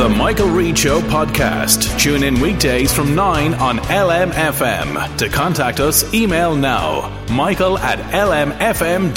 [0.00, 2.00] The Michael Reade Show podcast.
[2.00, 5.18] Tune in weekdays from 9 on LMFM.
[5.18, 9.16] To contact us, email now michael at lmfm.ie.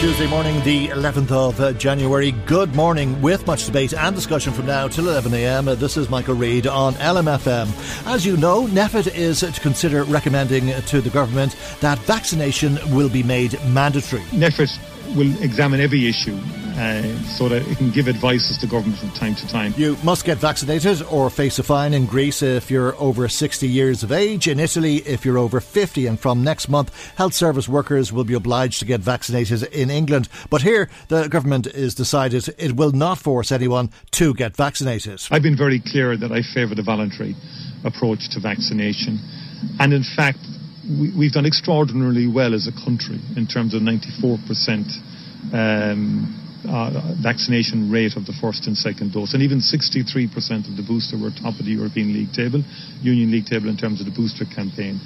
[0.00, 2.32] Tuesday morning, the 11th of uh, January.
[2.32, 5.68] Good morning, with much debate and discussion from now till 11am.
[5.68, 7.68] Uh, this is Michael Reade on LMFM.
[8.12, 13.22] As you know, NPHET is to consider recommending to the government that vaccination will be
[13.22, 14.22] made mandatory.
[14.32, 16.38] NPHET will examine every issue
[16.76, 19.74] uh, so that it can give advices to government from time to time.
[19.76, 24.02] You must get vaccinated or face a fine in Greece if you're over 60 years
[24.02, 24.48] of age.
[24.48, 26.06] In Italy, if you're over 50.
[26.06, 30.28] And from next month, health service workers will be obliged to get vaccinated in England.
[30.50, 35.22] But here, the government is decided it will not force anyone to get vaccinated.
[35.30, 37.36] I've been very clear that I favour the voluntary
[37.84, 39.18] approach to vaccination.
[39.78, 40.38] And in fact,
[40.88, 45.11] we, have done extraordinarily well as a country in terms of 94%
[45.52, 46.38] um,
[46.68, 49.34] uh, vaccination rate of the first and second dose.
[49.34, 52.62] And even 63% of the booster were top of the European League table,
[53.02, 55.00] Union League table in terms of the booster campaign.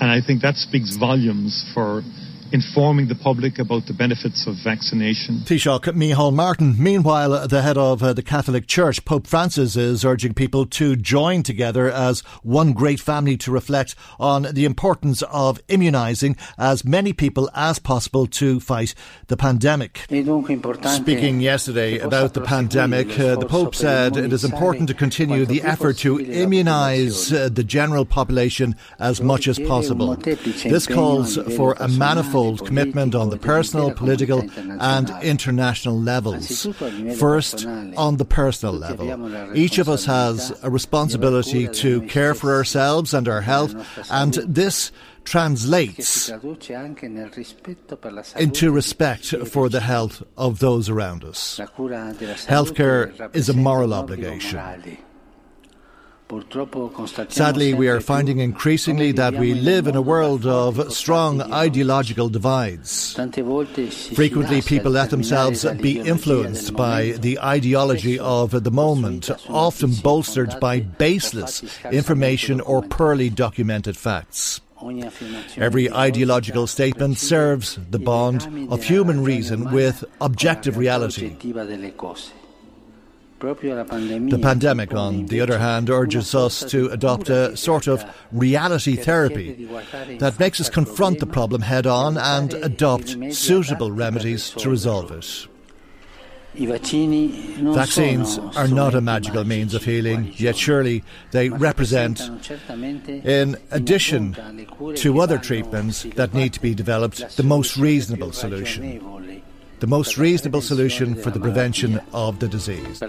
[0.00, 2.02] And I think that speaks volumes for
[2.52, 5.40] informing the public about the benefits of vaccination.
[5.40, 6.74] Taoiseach Micheál Martin.
[6.78, 11.42] Meanwhile, the head of uh, the Catholic Church, Pope Francis, is urging people to join
[11.42, 17.50] together as one great family to reflect on the importance of immunising as many people
[17.54, 18.94] as possible to fight
[19.26, 20.06] the pandemic.
[20.08, 25.62] Speaking yesterday about the pandemic, uh, the Pope said it is important to continue the
[25.62, 30.14] effort to immunise uh, the general population as much as possible.
[30.16, 31.88] This calls for a
[32.34, 34.42] manifold commitment on the personal, political,
[34.80, 36.66] and international levels.
[37.18, 43.14] First, on the personal level, each of us has a responsibility to care for ourselves
[43.14, 43.74] and our health,
[44.10, 44.92] and this
[45.24, 46.28] translates
[48.36, 51.60] into respect for the health of those around us.
[52.46, 54.60] Healthcare is a moral obligation.
[57.28, 63.14] Sadly, we are finding increasingly that we live in a world of strong ideological divides.
[64.14, 70.80] Frequently, people let themselves be influenced by the ideology of the moment, often bolstered by
[70.80, 74.60] baseless information or poorly documented facts.
[75.56, 81.36] Every ideological statement serves the bond of human reason with objective reality.
[83.44, 89.68] The pandemic, on the other hand, urges us to adopt a sort of reality therapy
[90.18, 95.46] that makes us confront the problem head on and adopt suitable remedies to resolve it.
[96.56, 101.02] Vaccines are not a magical means of healing, yet surely
[101.32, 102.20] they represent,
[103.08, 104.36] in addition
[104.94, 109.42] to other treatments that need to be developed, the most reasonable solution
[109.80, 113.00] the most reasonable solution for the prevention of the disease.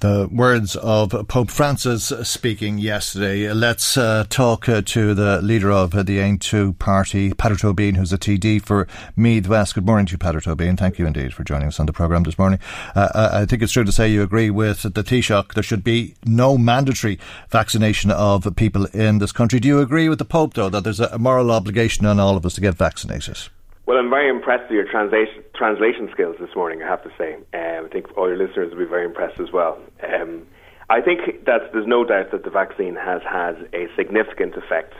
[0.00, 3.52] The words of Pope Francis speaking yesterday.
[3.52, 8.12] Let's uh, talk uh, to the leader of uh, the Aontú party, Peadar Tóibín, who's
[8.12, 8.86] a TD for
[9.16, 9.74] Meath West.
[9.74, 10.78] Good morning to you, Peadar Tóibín.
[10.78, 12.60] Thank you indeed for joining us on the programme this morning.
[12.94, 15.54] Uh, uh, I think it's true to say you agree with the Taoiseach.
[15.54, 17.18] There should be no mandatory
[17.50, 19.58] vaccination of people in this country.
[19.58, 22.46] Do you agree with the Pope, though, that there's a moral obligation on all of
[22.46, 23.48] us to get vaccinated?
[23.88, 26.82] Well, I'm very impressed with your translation translation skills this morning.
[26.82, 29.50] I have to say, um, I think all your listeners will be very impressed as
[29.50, 29.80] well.
[30.04, 30.46] Um,
[30.90, 34.92] I think that there's no doubt that the vaccine has had a significant effect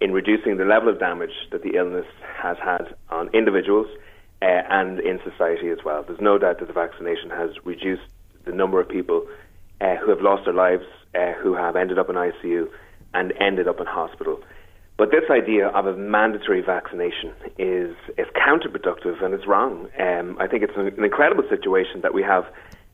[0.00, 2.06] in reducing the level of damage that the illness
[2.42, 3.88] has had on individuals,
[4.40, 6.02] uh, and in society as well.
[6.02, 8.08] There's no doubt that the vaccination has reduced
[8.46, 9.28] the number of people
[9.82, 12.70] uh, who have lost their lives, uh, who have ended up in ICU,
[13.12, 14.42] and ended up in hospital.
[15.00, 19.88] But this idea of a mandatory vaccination is is counterproductive and it's wrong.
[19.98, 22.44] Um, I think it's an, an incredible situation that we have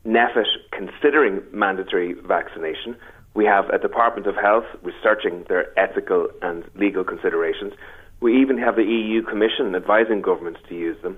[0.06, 2.94] NPHET considering mandatory vaccination.
[3.34, 7.72] We have a Department of Health researching their ethical and legal considerations.
[8.20, 11.16] We even have the EU Commission advising governments to use them.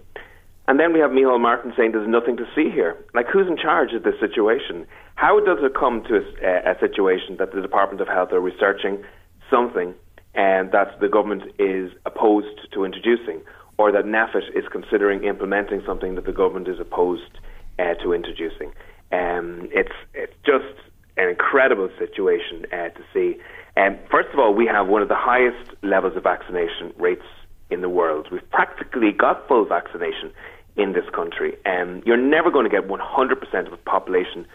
[0.69, 2.96] And then we have Micheál Martin saying there's nothing to see here.
[3.12, 4.87] Like, who's in charge of this situation?
[5.17, 9.05] How does it come to a, a situation that the Department of Health are researching
[9.50, 9.93] something
[10.38, 13.43] and that the government is opposed to introducing,
[13.76, 17.38] or that NPHET is considering implementing something that the government is opposed
[17.79, 18.73] uh, to introducing?
[19.11, 20.75] Um, it's it's just
[21.17, 23.37] an incredible situation uh, to see.
[23.76, 27.26] Um, first of all, we have one of the highest levels of vaccination rates
[27.70, 28.29] in the world.
[28.31, 30.32] We've practically got full vaccination
[30.76, 31.56] in this country.
[31.67, 34.46] Um, you're never going to get 100% of the population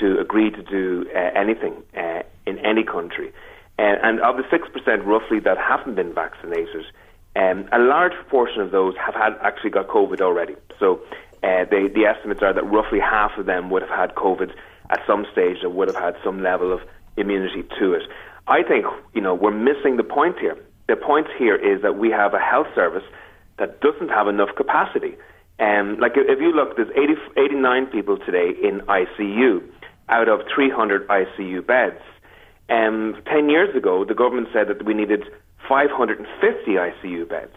[0.00, 3.32] to agree to do uh, anything uh, in any country.
[3.78, 6.84] Uh, and of the 6% roughly that haven't been vaccinated,
[7.36, 10.56] um, a large proportion of those have had actually got COVID already.
[10.80, 11.00] So
[11.42, 14.52] uh, they, the estimates are that roughly half of them would have had COVID
[14.90, 16.80] at some stage or would have had some level of
[17.16, 18.02] immunity to it.
[18.48, 20.56] I think, you know, we're missing the point here.
[20.88, 23.04] The point here is that we have a health service
[23.58, 25.16] that doesn't have enough capacity.
[25.60, 29.62] Um, like if you look, there's 80, 89 people today in ICU
[30.08, 32.00] out of 300 ICU beds.
[32.68, 35.24] Um, 10 years ago, the government said that we needed
[35.68, 37.52] 550 ICU beds.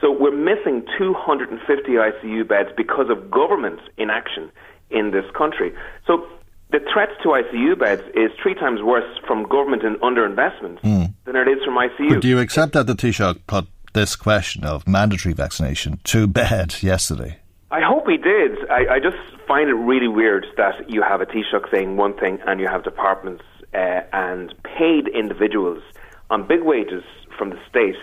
[0.00, 4.50] So we're missing 250 ICU beds because of government inaction
[4.90, 5.72] in this country.
[6.06, 6.26] So
[6.70, 11.14] the threat to ICU beds is three times worse from government and underinvestment mm.
[11.24, 12.08] than it is from ICU.
[12.10, 16.76] But do you accept that the Taoiseach put this question of mandatory vaccination to bed
[16.82, 17.38] yesterday?
[17.70, 18.68] I hope he did.
[18.70, 19.16] I, I just
[19.48, 22.84] find it really weird that you have a Taoiseach saying one thing and you have
[22.84, 23.44] departments
[23.74, 25.82] uh, and paid individuals
[26.30, 27.04] on big wages
[27.36, 27.96] from the state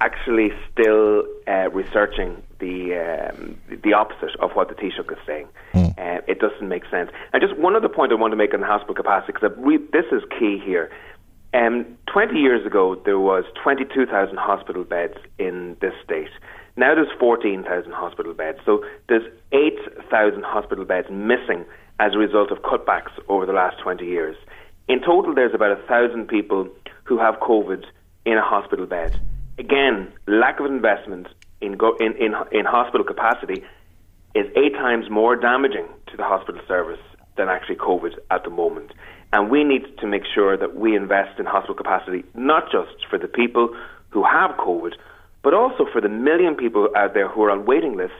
[0.00, 5.48] actually still uh, researching the um, the opposite of what the Taoiseach is saying.
[5.74, 5.90] Mm.
[5.98, 7.10] Uh, it doesn't make sense.
[7.32, 9.50] And just one other point I want to make on hospital capacity, because
[9.92, 10.90] this is key here.
[11.52, 16.30] Um, 20 years ago, there was 22,000 hospital beds in this state.
[16.76, 18.58] Now there's 14,000 hospital beds.
[18.64, 21.64] So there's 8,000 hospital beds missing
[21.98, 24.36] as a result of cutbacks over the last 20 years.
[24.90, 26.68] In total, there's about 1,000 people
[27.04, 27.84] who have COVID
[28.24, 29.16] in a hospital bed.
[29.56, 31.28] Again, lack of investment
[31.60, 33.62] in, go, in, in, in hospital capacity
[34.34, 36.98] is eight times more damaging to the hospital service
[37.36, 38.90] than actually COVID at the moment.
[39.32, 43.16] And we need to make sure that we invest in hospital capacity, not just for
[43.16, 43.72] the people
[44.08, 44.94] who have COVID,
[45.44, 48.16] but also for the million people out there who are on waiting lists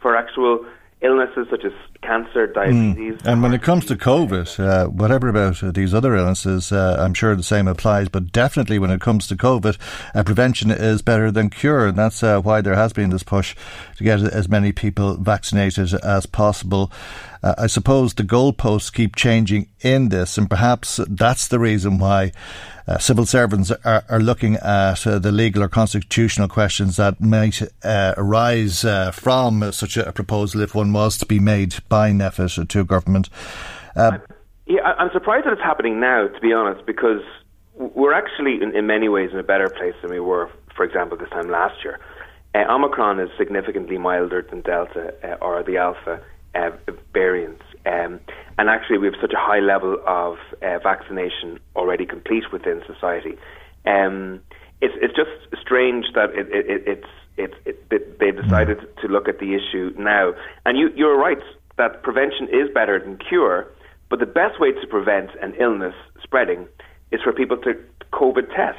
[0.00, 0.64] for actual
[1.04, 1.72] illnesses such as
[2.02, 2.52] cancer, hmm.
[2.54, 3.20] diabetes.
[3.20, 3.32] Mm.
[3.32, 7.14] And when it comes to COVID, uh, whatever about uh, these other illnesses, uh, I'm
[7.14, 8.08] sure the same applies.
[8.08, 9.76] But definitely when it comes to COVID,
[10.14, 11.86] uh, prevention is better than cure.
[11.86, 13.54] And that's uh, why there has been this push
[13.96, 16.90] to get as many people vaccinated as possible.
[17.42, 22.32] Uh, I suppose the goalposts keep changing in this, and perhaps that's the reason why
[22.86, 27.62] uh, civil servants are, are looking at uh, the legal or constitutional questions that might
[27.82, 32.68] uh, arise uh, from such a proposal if one was to be made by NPHET
[32.68, 33.30] to government.
[33.96, 34.18] Uh,
[34.66, 37.22] yeah, I'm surprised that it's happening now, to be honest, because
[37.74, 41.16] we're actually, in, in many ways, in a better place than we were, for example,
[41.16, 41.98] this time last year.
[42.54, 46.20] Omicron is significantly milder than Delta or the Alpha
[47.12, 47.64] variants.
[47.86, 48.20] Um,
[48.58, 53.36] and actually, we have such a high level of uh, vaccination already complete within society.
[53.84, 54.40] Um,
[54.80, 57.52] it's, it's just strange that it, it, it's it,
[57.90, 60.34] it, they've decided to look at the issue now.
[60.64, 61.38] And you, you're right
[61.76, 63.66] that prevention is better than cure,
[64.08, 66.68] but the best way to prevent an illness spreading
[67.10, 67.74] is for people to
[68.12, 68.78] COVID test.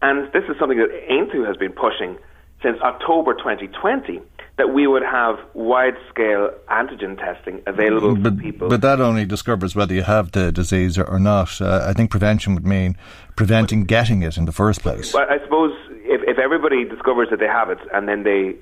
[0.00, 2.16] And this is something that Aontú has been pushing
[2.62, 4.20] since October 2020
[4.58, 8.68] that we would have wide scale antigen testing available but, for people.
[8.68, 11.60] But that only discovers whether you have the disease or, or not.
[11.60, 12.96] Uh, I think prevention would mean
[13.36, 15.14] preventing getting it in the first place.
[15.14, 15.72] Well, I suppose
[16.04, 18.56] if, if everybody discovers that they have it and then they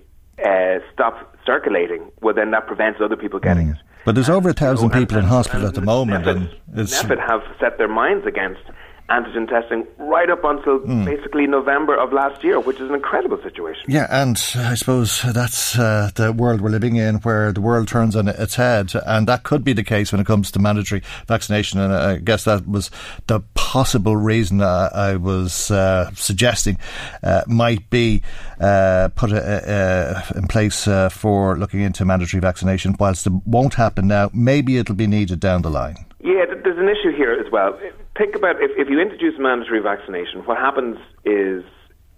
[0.44, 3.72] uh, stop circulating, well, then that prevents other people getting mm.
[3.72, 3.78] it.
[4.04, 7.42] But there's over a thousand people in hospital at the moment, and, and NPHET have
[7.60, 8.62] set their minds against
[9.10, 11.04] antigen testing right up until mm.
[11.04, 13.84] basically November of last year, which is an incredible situation.
[13.88, 18.14] Yeah, and I suppose that's uh, the world we're living in where the world turns
[18.14, 21.80] on its head, and that could be the case when it comes to mandatory vaccination.
[21.80, 22.90] And I guess that was
[23.26, 26.78] the possible reason I, I was uh, suggesting
[27.22, 28.22] uh, might be
[28.60, 32.96] uh, put a, a, in place uh, for looking into mandatory vaccination.
[32.98, 36.06] Whilst it won't happen now, maybe it'll be needed down the line.
[36.22, 37.78] Yeah, there's an issue here as well
[38.20, 41.64] think about if, if you introduce mandatory vaccination, what happens is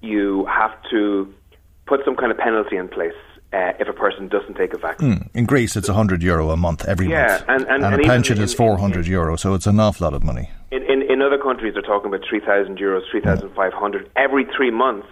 [0.00, 1.32] you have to
[1.86, 3.14] put some kind of penalty in place
[3.52, 5.20] uh, if a person doesn't take a vaccine.
[5.20, 5.28] Mm.
[5.34, 7.44] In Greece, it's 100 euro a month every yeah, month.
[7.48, 10.04] And, and, and, and a pension in, is 400 in, euro, so it's an awful
[10.04, 10.50] lot of money.
[10.72, 14.10] In, in, in other countries, they're talking about 3,000 euros, 3,500 mm.
[14.16, 15.08] every three months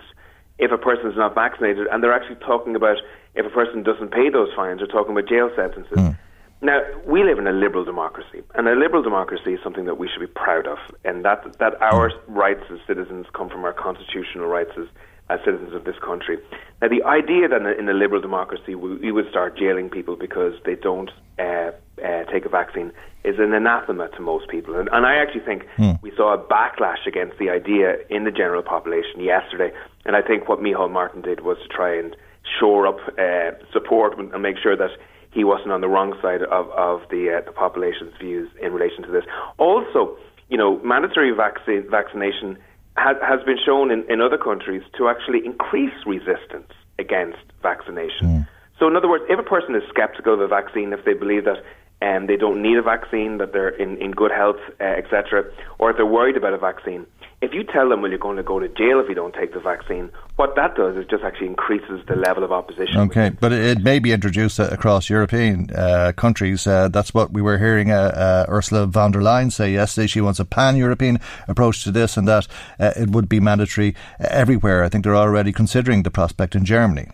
[0.58, 1.86] if a person is not vaccinated.
[1.92, 2.96] And they're actually talking about
[3.36, 5.96] if a person doesn't pay those fines, they're talking about jail sentences.
[5.96, 6.18] Mm.
[6.62, 10.08] Now, we live in a liberal democracy, and a liberal democracy is something that we
[10.08, 14.46] should be proud of, and that, that our rights as citizens come from our constitutional
[14.46, 14.86] rights as,
[15.30, 16.36] as citizens of this country.
[16.82, 20.52] Now, the idea that in a, liberal democracy we, we, would start jailing people because
[20.66, 21.70] they don't uh,
[22.04, 22.92] uh, take a vaccine
[23.24, 24.76] is an anathema to most people.
[24.76, 26.00] And, and I actually think mm.
[26.02, 29.72] we saw a backlash against the idea in the general population yesterday,
[30.04, 32.14] and I think what Micheál Martin did was to try and
[32.58, 34.90] shore up uh, support and make sure that
[35.32, 39.02] he wasn't on the wrong side of, of the, uh, the population's views in relation
[39.04, 39.24] to this.
[39.58, 40.16] Also,
[40.48, 42.58] you know, mandatory vaccine, vaccination
[42.96, 48.26] has, has been shown in, in other countries to actually increase resistance against vaccination.
[48.26, 48.48] Mm.
[48.78, 51.44] So, in other words, if a person is skeptical of a vaccine, if they believe
[51.44, 51.62] that
[52.02, 55.44] um, they don't need a vaccine, that they're in, in good health, uh, etc.,
[55.78, 57.06] or if they're worried about a vaccine,
[57.42, 59.54] if you tell them, well, you're going to go to jail if you don't take
[59.54, 62.98] the vaccine, what that does is just actually increases the level of opposition.
[62.98, 66.66] Okay, but it may be introduced across European uh, countries.
[66.66, 70.06] Uh, that's what we were hearing uh, uh, Ursula von der Leyen say yesterday.
[70.06, 71.18] She wants a pan European
[71.48, 72.46] approach to this and that
[72.78, 74.84] uh, it would be mandatory everywhere.
[74.84, 77.08] I think they're already considering the prospect in Germany.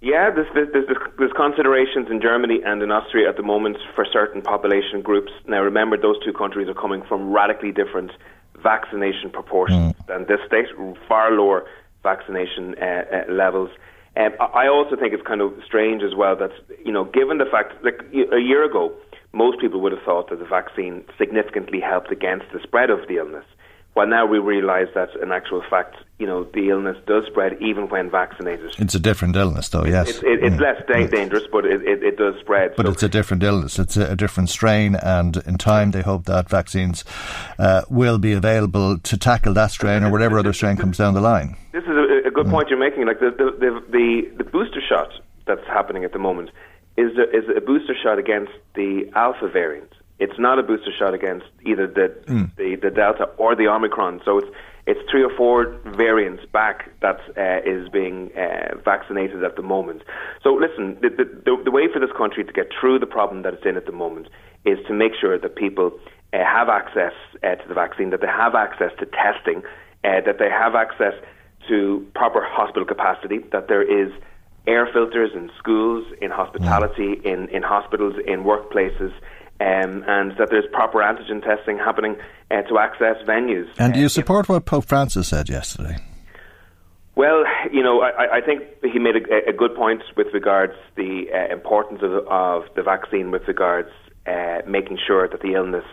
[0.00, 0.86] Yeah, there's, there's,
[1.16, 5.30] there's, considerations in Germany and in Austria at the moment for certain population groups.
[5.46, 8.10] Now, remember, those two countries are coming from radically different
[8.62, 10.06] vaccination proportions mm.
[10.06, 10.66] than this state,
[11.08, 11.64] far lower
[12.02, 13.70] vaccination uh, uh, levels.
[14.16, 16.50] Um, I also think it's kind of strange as well that,
[16.84, 18.92] you know, given the fact, like a year ago,
[19.32, 23.16] most people would have thought that the vaccine significantly helped against the spread of the
[23.16, 23.44] illness.
[23.94, 27.88] Well, now we realise that in actual fact, you know, the illness does spread even
[27.90, 28.74] when vaccinated.
[28.78, 29.84] It's a different illness, though.
[29.84, 30.60] Yes, it's, it, it's mm.
[30.60, 32.74] less da- dangerous, but it, it, it, does spread.
[32.74, 33.78] But so it's a different illness.
[33.78, 37.04] It's a, a, different strain, and in time, they hope that vaccines
[37.58, 41.20] uh, will be available to tackle that strain or whatever other strain comes down the
[41.20, 41.56] line.
[41.72, 42.50] This is a, a good mm.
[42.50, 43.04] point you're making.
[43.06, 45.12] Like the the, the the, the booster shot
[45.46, 46.50] that's happening at the moment
[46.96, 49.92] is a, is a booster shot against the alpha variant.
[50.22, 52.54] It's not a booster shot against either the, mm.
[52.56, 54.20] the, the Delta or the Omicron.
[54.24, 54.48] So it's
[54.86, 60.02] it's three or four variants back that uh, is being uh, vaccinated at the moment.
[60.42, 63.54] So listen, the, the, the, way for this country to get through the problem that
[63.54, 64.26] it's in at the moment
[64.64, 65.92] is to make sure that people
[66.32, 67.14] uh, have access
[67.44, 69.62] uh, to the vaccine, that they have access to testing,
[70.02, 71.14] uh, that they have access
[71.68, 74.12] to proper hospital capacity, that there is
[74.66, 77.24] air filters in schools, in hospitality, mm.
[77.24, 79.12] in, in hospitals, in workplaces
[79.60, 82.16] um, and that there's proper antigen testing happening
[82.50, 83.68] uh, to access venues.
[83.78, 85.96] And do you uh, support what Pope Francis said yesterday?
[87.14, 91.26] Well, you know, I, I think he made a, a, good point with regards the
[91.32, 93.90] uh, importance of, of, the vaccine, with regards
[94.26, 95.84] uh, making sure that the illness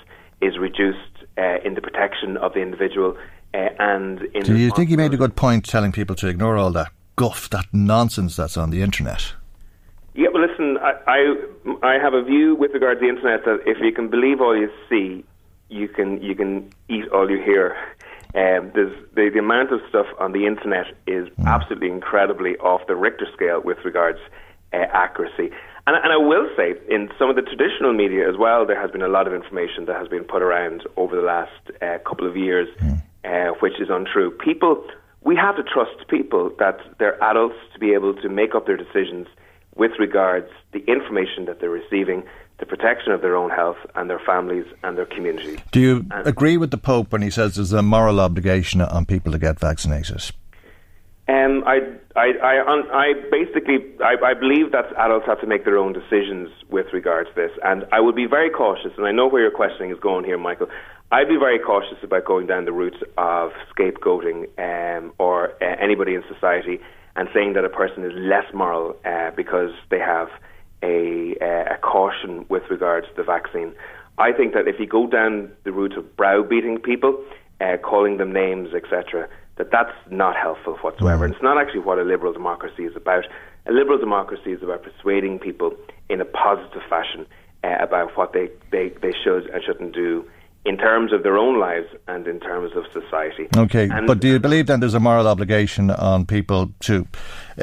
[0.41, 0.97] is reduced
[1.37, 3.17] uh, in the protection of the individual.
[3.53, 6.71] Uh, and do you think he made a good point telling people to ignore all
[6.71, 9.33] that guff, that nonsense that's on the internet?
[10.13, 13.59] Yeah, well, listen, I, I, I have a view with regard to the internet that
[13.65, 15.23] if you can believe all you see,
[15.69, 17.77] you can you can eat all you hear.
[18.35, 21.45] Um, there's the, the amount of stuff on the internet is mm.
[21.45, 24.19] absolutely incredibly off the Richter scale with regards
[24.73, 25.51] uh, accuracy.
[25.87, 28.91] And, and I will say, in some of the traditional media as well, there has
[28.91, 31.51] been a lot of information that has been put around over the last
[31.81, 33.01] uh, couple of years, mm.
[33.25, 34.29] uh, which is untrue.
[34.29, 34.83] People,
[35.21, 38.77] we have to trust people that they're adults to be able to make up their
[38.77, 39.27] decisions
[39.79, 42.23] with regards the information that they're receiving,
[42.59, 45.57] the protection of their own health and their families and their community.
[45.71, 49.05] Do you and agree with the Pope when he says there's a moral obligation on
[49.05, 50.21] people to get vaccinated?
[51.29, 51.79] Um, I,
[52.15, 56.49] I, I, I basically, I, I believe that adults have to make their own decisions
[56.69, 58.91] with regards to this, and I would be very cautious.
[58.97, 60.67] And I know where your questioning is going here, Michael.
[61.11, 66.15] I'd be very cautious about going down the route of scapegoating um, or uh, anybody
[66.15, 66.79] in society
[67.19, 70.29] and saying that a person is less moral uh, because they have
[70.81, 73.73] a, a, caution with regards to the vaccine.
[74.17, 77.21] I think that if you go down the route of browbeating people,
[77.59, 81.25] uh, calling them names, etc., that that's not helpful whatsoever.
[81.25, 83.25] And it's not actually what a liberal democracy is about.
[83.65, 85.75] A liberal democracy is about persuading people
[86.07, 87.25] in a positive fashion
[87.65, 90.23] uh, about what they, they, they should and shouldn't do
[90.69, 93.47] in terms of their own lives and in terms of society.
[93.57, 97.07] Okay, and but do you believe then there's a moral obligation on people to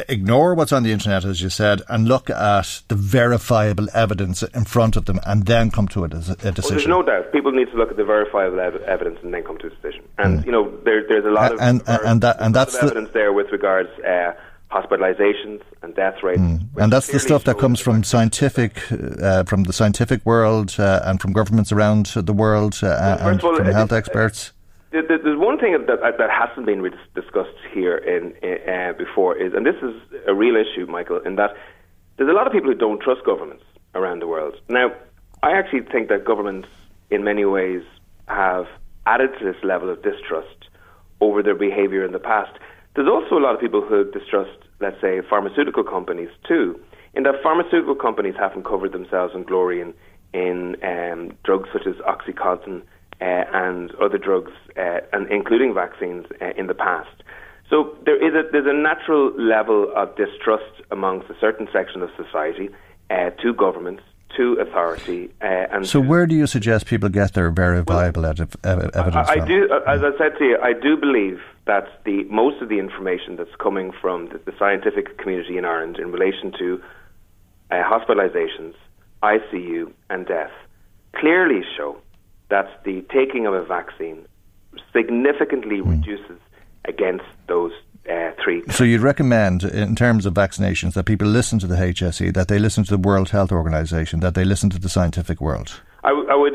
[0.08, 4.64] ignore what's on the internet, as you said, and look at the verifiable evidence in
[4.64, 6.42] front of them and then come to a, a decision?
[6.42, 7.30] Well, there's no doubt.
[7.30, 10.02] People need to look at the verifiable ev- evidence and then come to a decision.
[10.18, 10.46] And, mm.
[10.46, 13.32] you know, there, there's a lot of, and, and, and, that, and that's evidence there
[13.32, 14.32] with regards uh,
[14.72, 16.40] hospitalizations and death rates.
[16.40, 16.68] Mm.
[16.76, 21.20] And that's the stuff that comes from scientific, uh, from the scientific world uh, and
[21.20, 24.52] from governments around the world uh, well, and all, from health experts.
[24.90, 26.82] There's one thing that that hasn't been
[27.14, 29.94] discussed here in, uh, before is, and this is
[30.26, 31.50] a real issue, Michael, in that
[32.16, 33.64] there's a lot of people who don't trust governments
[33.94, 34.54] around the world.
[34.68, 34.92] Now,
[35.42, 36.68] I actually think that governments,
[37.10, 37.82] in many ways,
[38.26, 38.66] have
[39.04, 40.60] added to this level of distrust
[41.20, 42.52] over their behaviour in the past.
[42.94, 46.78] There's also a lot of people who distrust, let's say, pharmaceutical companies too,
[47.14, 49.94] in that pharmaceutical companies haven't covered themselves in glory in,
[50.32, 52.82] in um, drugs such as OxyContin
[53.20, 57.22] uh, and other drugs, uh, and including vaccines uh, in the past.
[57.70, 62.10] So there is a there's a natural level of distrust amongst a certain section of
[62.16, 62.68] society
[63.10, 64.02] uh, to governments
[64.36, 65.30] to authority.
[65.40, 68.56] Uh, and so, where do you suggest people get their verifiable well, evidence?
[68.64, 72.62] I, I do, uh, as I said to you, I do believe that the most
[72.62, 76.82] of the information that's coming from the, the scientific community in Ireland in relation to
[77.70, 78.74] uh, hospitalizations,
[79.22, 80.52] ICU, and death
[81.14, 81.96] clearly show
[82.48, 84.26] that the taking of a vaccine
[84.92, 85.90] significantly mm.
[85.90, 86.38] reduces
[86.84, 87.72] against those
[88.08, 88.62] uh, three.
[88.70, 92.58] So you'd recommend, in terms of vaccinations, that people listen to the HSE, that they
[92.58, 95.80] listen to the World Health Organization, that they listen to the scientific world.
[96.06, 96.54] I, w- I would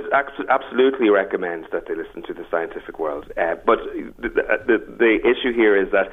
[0.49, 3.31] absolutely recommend that they listen to the scientific world.
[3.37, 3.79] Uh, but
[4.17, 4.29] the,
[4.65, 6.07] the, the issue here is that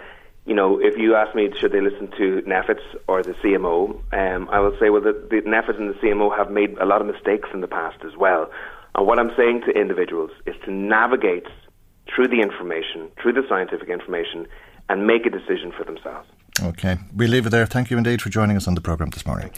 [0.45, 4.49] you know, if you ask me, should they listen to NPHET or the CMO, um,
[4.49, 7.51] I will say, well, the, the and the CMO have made a lot of mistakes
[7.53, 8.51] in the past as well.
[8.95, 11.47] And what I'm saying to individuals is to navigate
[12.09, 14.47] through the information, through the scientific information,
[14.89, 16.27] and make a decision for themselves.
[16.61, 17.67] Okay, we leave it there.
[17.67, 19.51] Thank you indeed for joining us on the programme this morning.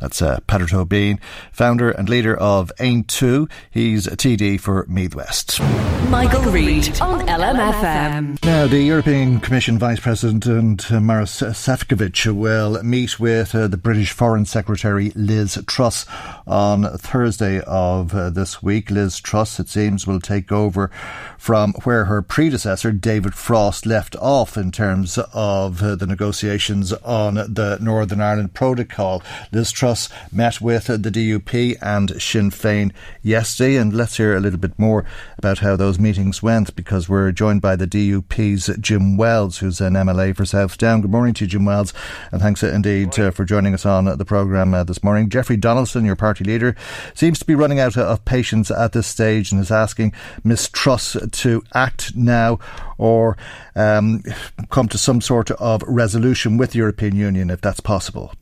[0.00, 1.18] That's uh, Peadar Tóibín,
[1.52, 3.50] founder and leader of Aontú.
[3.70, 5.60] He's a TD for Meath West.
[6.08, 8.42] Michael, Reade on LMFM.
[8.44, 14.12] Now, the European Commission Vice President uh, Maros Sefcovic will meet with uh, the British
[14.12, 16.06] Foreign Secretary Liz Truss
[16.46, 18.90] on Thursday of uh, this week.
[18.90, 20.90] Liz Truss, it seems, will take over
[21.36, 26.92] from where her predecessor, David Frost, left off in terms of uh, the negotiations negotiations
[26.92, 29.20] on the Northern Ireland Protocol.
[29.50, 34.58] Liz Truss met with the DUP and Sinn Féin yesterday, and let's hear a little
[34.58, 35.04] bit more
[35.38, 39.94] about how those meetings went because we're joined by the DUP's Jim Wells, who's an
[39.94, 41.00] MLA for South Down.
[41.00, 41.92] Good morning to you, Jim Wells,
[42.30, 45.28] and thanks indeed uh, for joining us on the programme uh, this morning.
[45.28, 46.76] Jeffrey Donaldson, your party leader,
[47.14, 50.12] seems to be running out of patience at this stage and is asking
[50.44, 52.60] Miss Truss to act now
[52.98, 53.36] or
[53.74, 54.22] um,
[54.70, 58.32] come to some sort of resolution with the European Union if that's possible?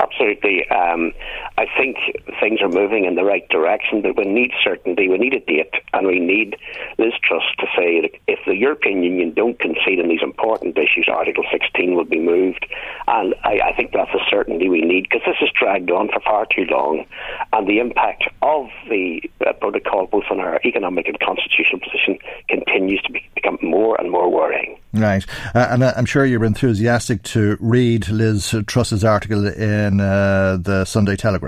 [0.00, 0.68] Absolutely.
[0.68, 1.12] Um,
[1.56, 1.96] I think
[2.40, 5.08] things are moving in the right direction, but we need certainty.
[5.08, 6.56] We need a date, and we need
[6.98, 11.08] Liz Truss to say that if the European Union don't concede on these important issues,
[11.08, 12.66] Article 16 will be moved.
[13.06, 16.20] And I, I think that's a certainty we need because this has dragged on for
[16.20, 17.06] far too long,
[17.52, 23.00] and the impact of the uh, protocol, both on our economic and constitutional position, continues
[23.02, 24.76] to be, become more and more worrying.
[24.92, 30.58] Right, uh, and uh, I'm sure you're enthusiastic to read Liz Truss's article in uh,
[30.60, 31.43] the Sunday Telegraph.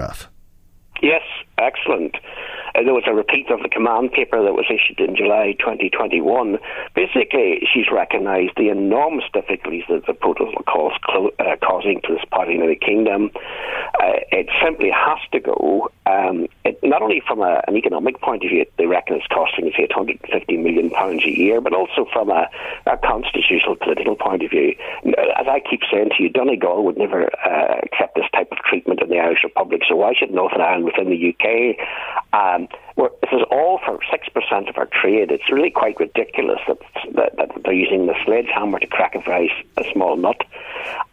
[1.02, 1.22] Yes,
[1.58, 2.16] excellent.
[2.76, 6.58] Uh, there was a repeat of the command paper that was issued in July 2021.
[6.94, 12.48] Basically, she's recognised the enormous difficulties that the protocol cause, uh, causing to this part
[12.48, 13.30] of the United Kingdom.
[13.34, 15.88] Uh, it simply has to go.
[16.04, 19.66] Um, it, not only from a, an economic point of view, they reckon it's costing
[19.66, 22.48] us 850 million pounds a year, but also from a,
[22.86, 24.74] a, constitutional political point of view.
[25.36, 29.00] As I keep saying to you, Donegal would never uh, accept this type of treatment
[29.00, 31.78] in the Irish Republic, so why should Northern Ireland within the UK?
[32.32, 32.65] Um,
[32.96, 35.30] this is all for 6% of our trade.
[35.30, 36.78] It's really quite ridiculous that,
[37.14, 40.40] that, that, they're using the sledgehammer to crack a very a small nut.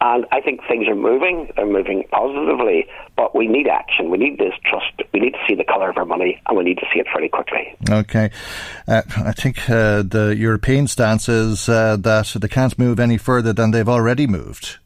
[0.00, 1.50] And I think things are moving.
[1.56, 2.86] They're moving positively,
[3.16, 4.10] but we need action.
[4.10, 4.84] We need Liz Truss.
[5.12, 7.06] We need to see the colour of our money, and we need to see it
[7.12, 7.74] fairly quickly.
[7.90, 8.30] Okay.
[8.86, 13.52] Uh, I think uh, the European stance is uh, that they can't move any further
[13.52, 14.78] than they've already moved.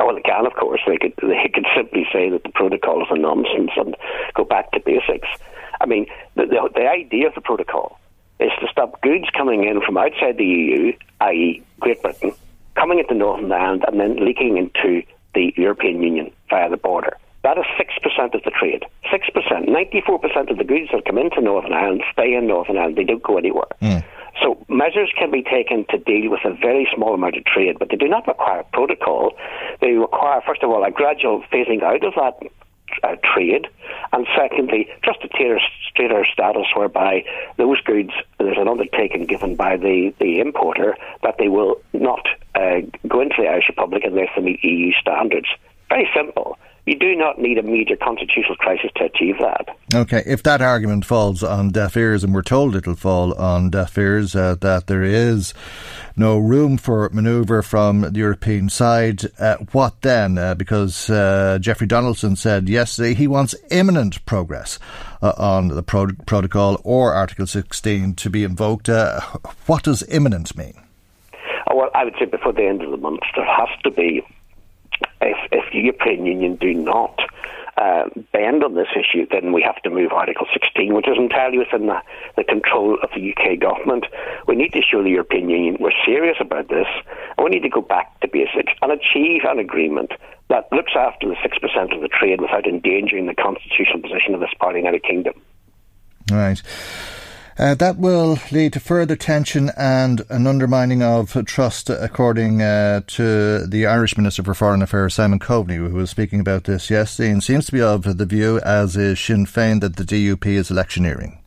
[0.00, 0.80] Oh, well, they can, of course.
[0.86, 3.96] They could, they could simply say that the protocol is a nonsense and
[4.34, 5.28] go back to basics.
[5.80, 7.98] I mean, the, the, the idea of the protocol
[8.40, 12.32] is to stop goods coming in from outside the EU, i.e., Great Britain,
[12.74, 15.02] coming into Northern Ireland and then leaking into
[15.34, 17.16] the European Union via the border.
[17.42, 18.84] That is 6% of the trade.
[19.12, 19.68] 6%.
[19.68, 22.96] 94% of the goods that come into Northern Ireland stay in Northern Ireland.
[22.96, 23.68] They don't go anywhere.
[23.82, 24.02] Mm.
[24.42, 27.88] So measures can be taken to deal with a very small amount of trade, but
[27.90, 29.32] they do not require a protocol.
[29.80, 32.50] They require, first of all, a gradual phasing out of that
[33.02, 33.66] uh, trade,
[34.12, 35.58] and secondly, just a tier
[36.32, 37.24] status whereby
[37.56, 42.80] those goods, there's an undertaking given by the, the importer that they will not uh,
[43.08, 45.48] go into the Irish Republic unless they meet EU standards.
[45.88, 46.58] Very simple.
[46.86, 49.74] You do not need a major constitutional crisis to achieve that.
[49.94, 53.96] Okay, if that argument falls on deaf ears, and we're told it'll fall on deaf
[53.96, 55.54] ears, uh, that there is
[56.14, 60.36] no room for manoeuvre from the European side, uh, what then?
[60.36, 64.78] Uh, because uh, Jeffrey Donaldson said yesterday he wants imminent progress
[65.22, 68.90] uh, on the pro- protocol or Article 16 to be invoked.
[68.90, 69.20] Uh,
[69.66, 70.74] what does imminent mean?
[71.70, 74.22] Oh, well, I would say before the end of the month, there has to be
[75.20, 77.18] if, if the European Union do not
[77.76, 81.58] uh, bend on this issue, then we have to move Article 16, which is entirely
[81.58, 82.00] within the,
[82.36, 84.06] the control of the UK government.
[84.46, 86.86] We need to show the European Union we're serious about this,
[87.36, 90.12] and we need to go back to basics and achieve an agreement
[90.50, 94.54] that looks after the 6% of the trade without endangering the constitutional position of this
[94.58, 95.34] part of the United Kingdom.
[96.30, 96.62] Right.
[97.56, 103.64] Uh, that will lead to further tension and an undermining of trust, according uh, to
[103.66, 107.44] the Irish Minister for Foreign Affairs, Simon Coveney, who was speaking about this yesterday and
[107.44, 111.38] seems to be of the view, as is Sinn Féin, that the DUP is electioneering.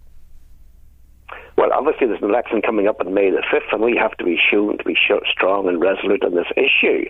[1.58, 4.24] Well, obviously, there's an election coming up on May the 5th, and we have to
[4.24, 4.96] be shown to be
[5.30, 7.10] strong and resolute on this issue.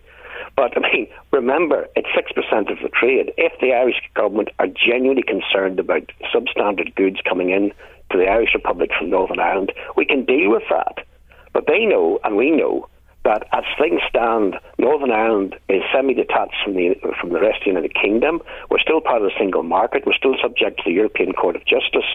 [0.56, 3.32] But I mean, remember, it's six percent of the trade.
[3.38, 7.72] If the Irish government are genuinely concerned about substandard goods coming in
[8.12, 11.06] to the Irish Republic from Northern Ireland, we can deal with that.
[11.54, 12.88] But they know, and we know,
[13.28, 17.72] that as things stand, Northern Ireland is semi-detached from the from the rest of the
[17.72, 18.40] United Kingdom.
[18.70, 20.06] We're still part of the single market.
[20.06, 22.08] We're still subject to the European Court of Justice,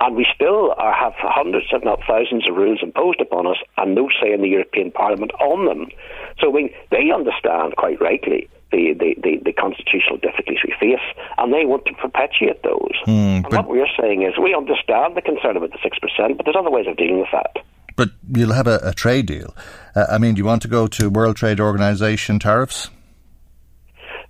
[0.00, 3.94] and we still are, have hundreds, if not thousands, of rules imposed upon us, and
[3.94, 5.86] no say in the European Parliament on them.
[6.40, 11.04] So we, they understand quite rightly the, the, the, the, constitutional difficulties we face,
[11.38, 12.96] and they want to perpetuate those.
[13.06, 16.56] Mm, and what we're saying is we understand the concern about the 6%, but there's
[16.58, 17.62] other ways of dealing with that.
[17.94, 19.54] But you'll have a, a trade deal.
[19.94, 22.90] Uh, I mean, do you want to go to World Trade Organization tariffs?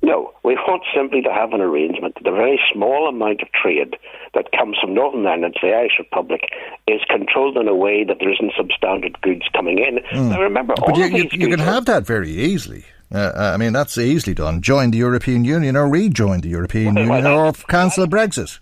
[0.03, 3.97] No, we want simply to have an arrangement that the very small amount of trade
[4.35, 6.43] that comes from Northern Ireland to the Irish Republic
[6.87, 9.99] is controlled in a way that there isn't substandard goods coming in.
[10.13, 10.31] Mm.
[10.31, 12.85] Now remember, but you, you, you can have that very easily.
[13.13, 14.63] Uh, I mean, that's easily done.
[14.63, 18.59] Join the European Union or rejoin the European well, Union well, or cancel Brexit.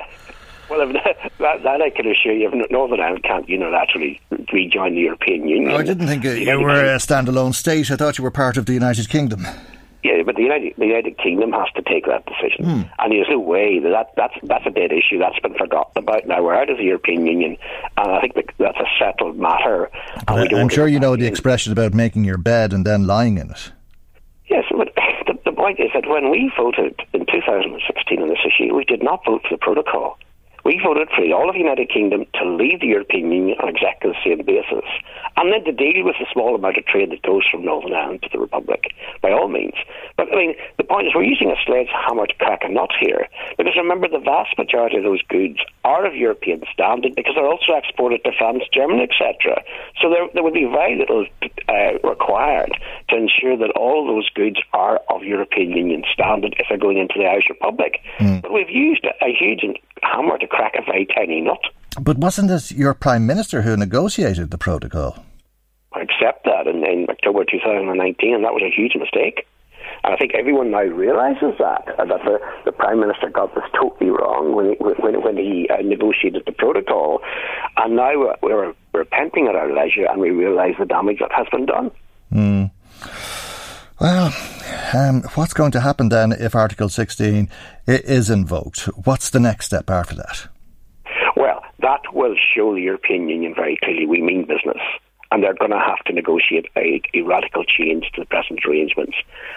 [0.68, 0.92] Well,
[1.38, 4.20] that, that, I can assure you, Northern Ireland can't unilaterally
[4.52, 5.72] rejoin the European Union.
[5.72, 7.90] Oh, I didn't think you were a standalone state.
[7.90, 9.46] I thought you were part of the United Kingdom.
[10.02, 12.90] Yeah, but the United, the United Kingdom has to take that decision, mm.
[12.98, 15.18] and there's no way that, that that's that's a dead issue.
[15.18, 16.26] That's been forgotten about.
[16.26, 17.56] Now we're out of the European Union,
[17.96, 19.90] and I think that's a settled matter.
[20.28, 23.50] Uh, I'm sure you know the expression about making your bed and then lying in
[23.50, 23.72] it.
[24.54, 24.94] Yes, but
[25.26, 29.02] the, the point is that when we voted in 2016 on this issue, we did
[29.02, 30.16] not vote for the protocol.
[30.64, 34.12] We voted for all of the United Kingdom to leave the European Union on exactly
[34.12, 34.88] the same basis,
[35.36, 38.22] and then to deal with the small amount of trade that goes from Northern Ireland
[38.22, 39.74] to the Republic, by all means.
[40.16, 43.28] But I mean, the point is, we're using a sledgehammer to crack a nut here,
[43.58, 47.76] because remember, the vast majority of those goods are of European standard because they're also
[47.76, 49.60] exported to France, Germany, etc.
[50.00, 51.26] So there, there would be very little
[51.68, 52.72] uh, required
[53.14, 57.14] to ensure that all those goods are of European Union standard if they're going into
[57.16, 58.00] the Irish Republic.
[58.18, 58.42] Mm.
[58.42, 59.64] But we've used a, huge
[60.02, 61.60] hammer to crack a very tiny nut.
[62.00, 65.24] But wasn't it your Prime Minister who negotiated the protocol?
[65.92, 69.46] I accept that in, in October 2019, and that was a huge mistake.
[70.02, 74.10] And I think everyone now realises that that the, the prime minister got this totally
[74.10, 77.20] wrong when he, when, when he uh, negotiated the protocol,
[77.78, 81.46] and now we're, we're repenting at our leisure, and we realise the damage that has
[81.50, 81.90] been done.
[82.32, 82.70] Mm.
[84.00, 84.34] Well,
[84.92, 87.48] um, what's going to happen then if Article 16
[87.86, 88.82] is invoked?
[89.04, 90.48] What's the next step after that?
[91.36, 94.82] Well, that will show the European Union very clearly we mean business.
[95.30, 99.16] And they're going to have to negotiate a, a radical change to the present arrangements.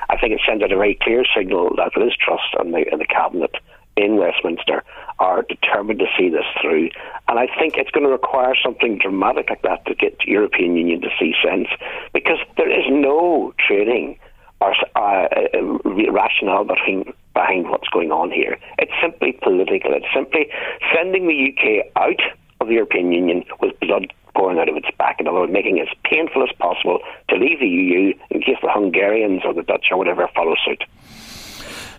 [0.10, 3.06] I think it sends out a very clear signal that Liz Truss and the, the
[3.06, 3.52] Cabinet
[3.97, 4.83] in Westminster
[5.19, 6.89] are determined to see this through.
[7.27, 10.75] And I think it's going to require something dramatic like that to get the European
[10.75, 11.67] Union to see sense
[12.13, 14.19] because there is no trading
[14.62, 18.57] or uh, uh, rationale behind, behind what's going on here.
[18.79, 19.93] It's simply political.
[19.93, 20.49] It's simply
[20.95, 22.21] sending the UK out
[22.60, 25.88] of the European Union with blood pouring out of its back, in other making it
[25.89, 29.88] as painful as possible to leave the EU in case the Hungarians or the Dutch
[29.91, 30.83] or whatever follow suit.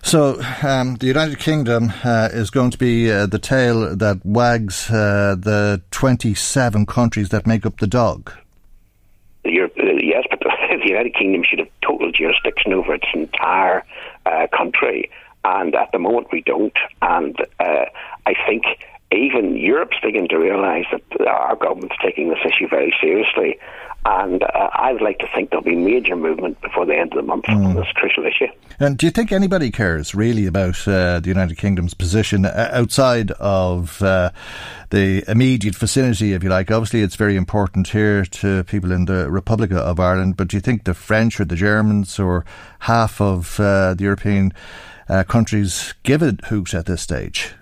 [0.03, 4.89] So, um, the United Kingdom uh, is going to be uh, the tail that wags
[4.89, 8.31] uh, the 27 countries that make up the dog.
[9.45, 9.49] Uh,
[10.01, 10.39] yes, but
[10.83, 13.83] the United Kingdom should have total jurisdiction over its entire
[14.25, 15.09] uh, country,
[15.43, 16.77] and at the moment we don't.
[17.01, 17.85] And uh,
[18.25, 18.63] I think
[19.11, 23.57] even Europe's beginning to realise that our government's taking this issue very seriously.
[24.05, 27.17] And uh, I would like to think there'll be major movement before the end of
[27.17, 27.65] the month mm.
[27.65, 28.47] on this crucial issue.
[28.79, 33.31] And do you think anybody cares really about uh, the United Kingdom's position uh, outside
[33.31, 34.31] of uh,
[34.89, 36.71] the immediate vicinity, if you like?
[36.71, 40.61] Obviously, it's very important here to people in the Republic of Ireland, but do you
[40.61, 42.45] think the French or the Germans or
[42.79, 44.53] half of uh, the European
[45.09, 47.53] uh, countries give a hoot at this stage?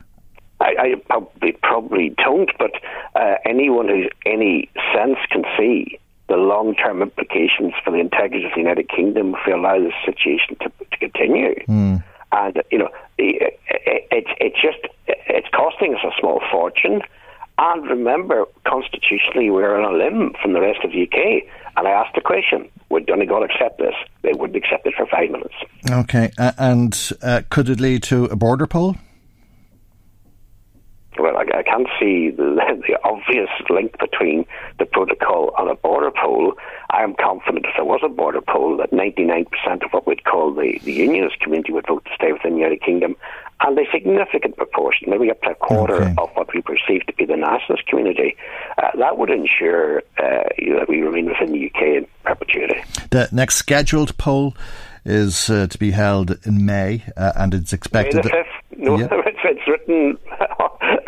[0.60, 2.72] I, I probably, probably don't, but
[3.46, 8.62] anyone who's any sense can see the long term implications for the integrity of the
[8.62, 11.56] United Kingdom if we allow this situation to, to continue.
[11.68, 12.04] Mm.
[12.32, 17.02] And, you know, it, it, it's just, it's costing us a small fortune.
[17.60, 21.50] And remember, constitutionally, we're on a limb from the rest of the UK.
[21.76, 23.94] And I asked the question would Donegal accept this?
[24.22, 25.56] They wouldn't accept it for five minutes.
[25.90, 26.32] Okay.
[26.38, 28.96] Uh, and uh, could it lead to a border poll?
[31.78, 32.56] Well, I, I can't see the,
[32.88, 34.46] the, obvious link between
[34.80, 36.54] the protocol and a border poll.
[36.90, 39.48] I am confident if there was a border poll that 99%
[39.84, 42.82] of what we'd call the, the unionist community would vote to stay within the United
[42.82, 43.16] Kingdom,
[43.62, 46.16] and a significant proportion, maybe up to a quarter okay.
[46.18, 48.36] of what we perceive to be the nationalist community,
[48.78, 50.44] uh, that would ensure uh,
[50.78, 52.84] that we remain within the UK in perpetuity.
[53.10, 54.56] The next scheduled poll
[55.06, 58.18] is uh, to be held in May, uh, and it's expected.
[58.18, 58.57] May the 5th.
[58.78, 59.08] No, yeah.
[59.12, 60.18] it's, it's, written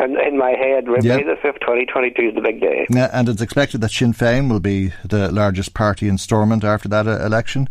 [0.00, 0.86] in, in, my head.
[1.02, 1.16] Yeah.
[1.16, 2.86] May the 5th, 2022 is the big day.
[2.90, 6.88] Yeah, and it's expected that Sinn Féin will be the largest party in Stormont after
[6.88, 7.68] that uh, election.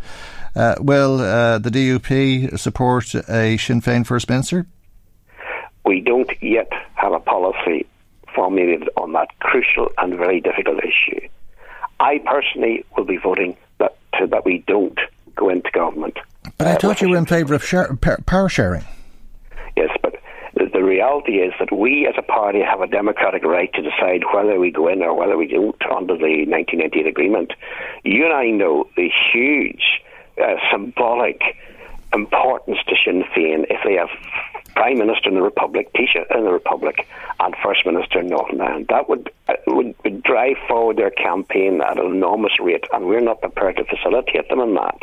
[0.55, 4.65] Uh, will uh, the DUP support a Sinn Féin First Minister?
[5.85, 7.85] We don't yet have a policy
[8.33, 11.27] formulated on that crucial and very difficult issue.
[11.99, 14.97] I personally will be voting that, that we don't
[15.35, 16.17] go into government.
[16.57, 18.85] But I uh, thought you were in favour of share, power sharing.
[19.79, 20.15] Yes, but
[20.73, 24.59] the reality is that we as a party have a democratic right to decide whether
[24.59, 27.53] we go in or whether we don't under the 1998 agreement.
[28.03, 30.01] You and I know the huge
[30.37, 31.41] uh, symbolic
[32.13, 34.09] importance to Sinn Féin if they have
[34.75, 37.07] Prime Minister in the Republic, Taoiseach in the Republic,
[37.39, 38.87] and First Minister in Northern Ireland.
[38.89, 43.19] That would, uh, would, would drive forward their campaign at an enormous rate, and we're
[43.19, 44.99] not prepared to facilitate them in that.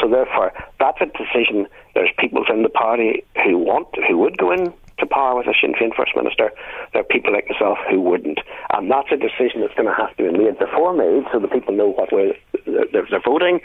[0.00, 1.66] So therefore, that's a decision.
[1.94, 5.54] There's people in the party who want, who would go in to power with a
[5.60, 6.52] Sinn Féin First Minister.
[6.92, 8.40] There are people like myself who wouldn't.
[8.72, 11.52] And that's a decision that's going to have to be made before made so that
[11.52, 13.60] people know what way they're, they're voting.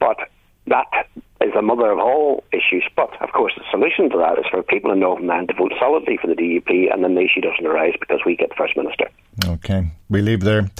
[0.00, 0.18] But
[0.66, 1.08] that
[1.40, 2.84] is the mother of all issues.
[2.94, 5.72] But of course, the solution to that is for people in Northern Ireland to vote
[5.78, 8.76] solidly for the DUP, and then the issue doesn't arise because we get the first
[8.76, 9.08] minister.
[9.46, 10.70] Okay, we leave there.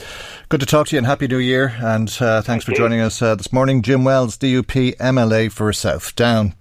[0.49, 1.75] Good to talk to you, and happy New Year.
[1.79, 2.77] And uh, thanks Thank for you.
[2.77, 6.55] joining us uh, this morning, Jim Wells, DUP MLA for South Down.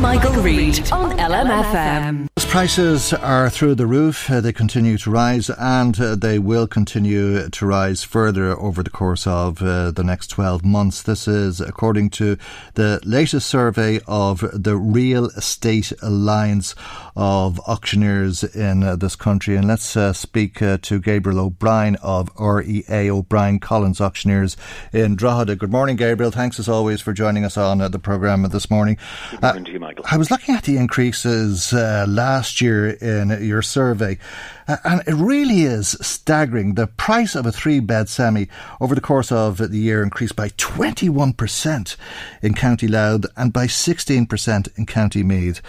[0.00, 2.28] Michael, Reade on LMFM.
[2.52, 4.30] Prices are through the roof.
[4.30, 8.90] Uh, they continue to rise and uh, they will continue to rise further over the
[8.90, 11.00] course of uh, the next 12 months.
[11.00, 12.36] This is according to
[12.74, 16.74] the latest survey of the Real Estate Alliance
[17.16, 19.56] of auctioneers in this country.
[19.56, 24.58] And let's uh, speak uh, to Gabriel O'Brien of REA O'Brien Collins Auctioneers
[24.92, 25.56] in Drogheda.
[25.56, 26.30] Good morning, Gabriel.
[26.30, 28.98] Thanks as always for joining us on the programme this morning.
[29.30, 30.04] Good morning to you, Michael.
[30.10, 34.18] I was looking at the increases last last year in your survey.
[34.66, 36.74] Uh, and it really is staggering.
[36.74, 38.48] The price of a three bed semi
[38.80, 41.96] over the course of the year increased by 21%
[42.42, 45.62] in County Louth and by 16% in County Meath.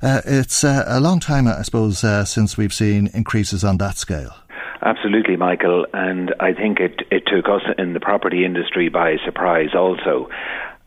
[0.00, 3.96] Uh, it's uh, a long time, I suppose, uh, since we've seen increases on that
[3.96, 4.34] scale.
[4.82, 5.86] Absolutely, Michael.
[5.92, 10.28] And I think it, it took us in the property industry by surprise also.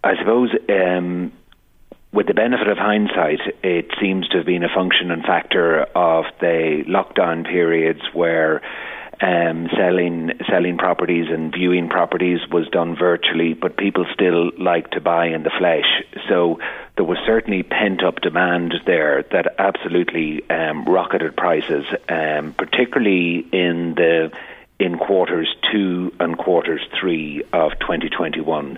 [0.04, 1.32] I suppose um,
[2.16, 6.24] with the benefit of hindsight, it seems to have been a function and factor of
[6.40, 8.62] the lockdown periods where
[9.22, 15.02] um, selling selling properties and viewing properties was done virtually, but people still like to
[15.02, 16.04] buy in the flesh.
[16.30, 16.60] So
[16.96, 23.96] there was certainly pent up demand there that absolutely um, rocketed prices, um, particularly in
[23.96, 24.32] the
[24.80, 28.78] in quarters two and quarters three of 2021,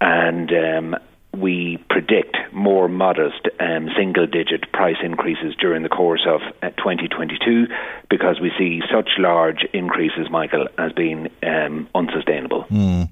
[0.00, 0.96] and um,
[1.36, 7.66] we predict more modest um, single digit price increases during the course of uh, 2022
[8.08, 12.64] because we see such large increases, Michael, as being um, unsustainable.
[12.64, 13.08] Mm.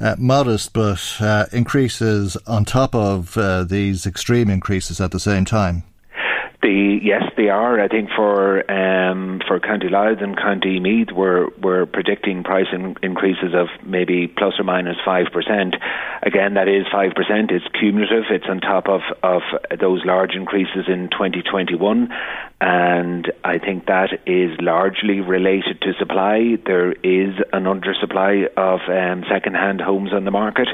[0.00, 5.44] Uh, modest, but uh, increases on top of uh, these extreme increases at the same
[5.44, 5.84] time.
[6.64, 7.78] The yes, they are.
[7.78, 12.96] I think for um, for County Louth and County Meath, we're we're predicting price in,
[13.02, 15.76] increases of maybe plus or minus five percent.
[16.22, 17.50] Again, that is five percent.
[17.50, 18.24] It's cumulative.
[18.30, 19.42] It's on top of of
[19.78, 22.08] those large increases in 2021,
[22.62, 26.56] and I think that is largely related to supply.
[26.64, 30.68] There is an undersupply of um, second-hand homes on the market,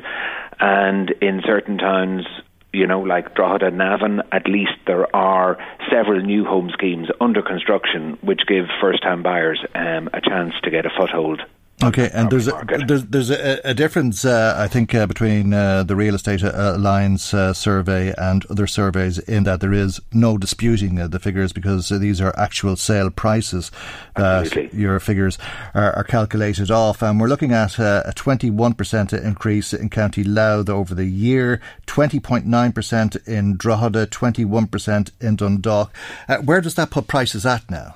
[0.60, 2.26] and in certain towns
[2.72, 5.58] you know, like Drogheda and Navan, at least there are
[5.90, 10.70] several new home schemes under construction which give first time buyers um, a chance to
[10.70, 11.42] get a foothold
[11.82, 15.82] Okay, and there's a, there's there's a, a difference, uh, I think, uh, between uh,
[15.82, 21.00] the Real Estate Alliance uh, survey and other surveys in that there is no disputing
[21.00, 23.70] uh, the figures because these are actual sale prices
[24.16, 24.78] that Absolutely.
[24.78, 25.38] your figures
[25.74, 30.68] are, are, calculated off, and we're looking at uh, a 21% increase in County Louth
[30.68, 35.96] over the year, 20.9% in Drogheda, 21% in Dundalk.
[36.44, 37.94] where does that put prices at now?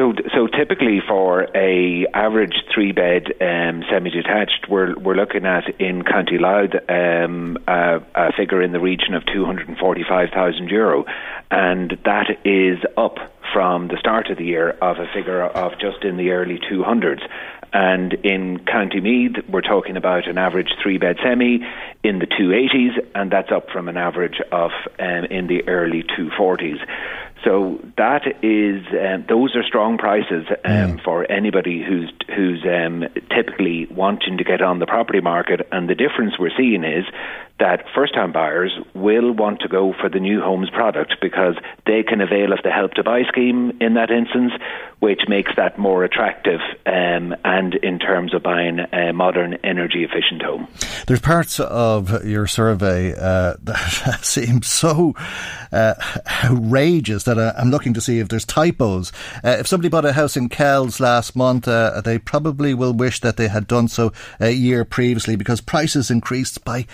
[0.00, 5.78] So, so typically for a average three bed um, semi detached, we're we're looking at
[5.78, 10.02] in County Louth um, a, a figure in the region of two hundred and forty
[10.08, 11.04] five thousand euro,
[11.50, 13.18] and that is up
[13.52, 16.82] from the start of the year of a figure of just in the early two
[16.82, 17.20] hundreds.
[17.74, 21.60] And in County Meath, we're talking about an average three bed semi
[22.02, 26.78] in the 280s, and that's up from an average of um, in the early 240s.
[27.44, 31.04] So that is um, those are strong prices um, mm.
[31.04, 35.66] for anybody who's who's um, typically wanting to get on the property market.
[35.72, 37.04] And the difference we're seeing is
[37.60, 41.54] that first-time buyers will want to go for the new homes product because
[41.86, 44.52] they can avail of the help to buy scheme in that instance,
[44.98, 46.60] which makes that more attractive.
[46.86, 50.68] Um, and in terms of buying a modern, energy-efficient home,
[51.06, 55.14] there's parts of your survey uh, that seem so
[55.72, 55.94] uh,
[56.44, 59.12] outrageous that uh, I'm looking to see if there's typos.
[59.44, 63.20] Uh, if somebody bought a house in Kells last month, uh, they probably will wish
[63.20, 66.86] that they had done so a year previously because prices increased by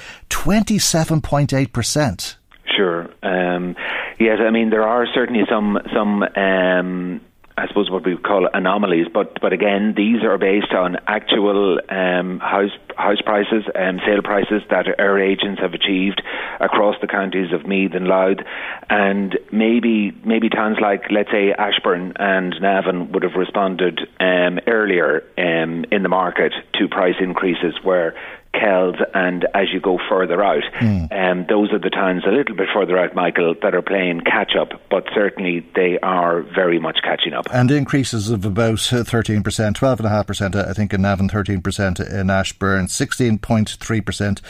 [0.64, 2.36] 27.8%.
[2.76, 3.08] Sure.
[3.22, 3.76] Um,
[4.18, 7.20] yes, I mean, there are certainly some, some um,
[7.58, 11.80] I suppose what we would call anomalies, but but again, these are based on actual
[11.88, 16.22] um, house house prices and um, sale prices that our agents have achieved
[16.60, 18.44] across the counties of Meath and Louth,
[18.90, 25.24] and maybe maybe towns like let's say Ashbourne and Navan would have responded um, earlier
[25.38, 28.14] um, in the market to price increases where
[28.58, 31.12] Kells, and as you go further out, mm.
[31.12, 34.56] um, those are the towns a little bit further out, Michael, that are playing catch
[34.58, 37.46] up, but certainly they are very much catching up.
[37.52, 44.40] And increases of about 13%, 12.5%, I think, in Navan, 13% in Ashbourne, 16.3%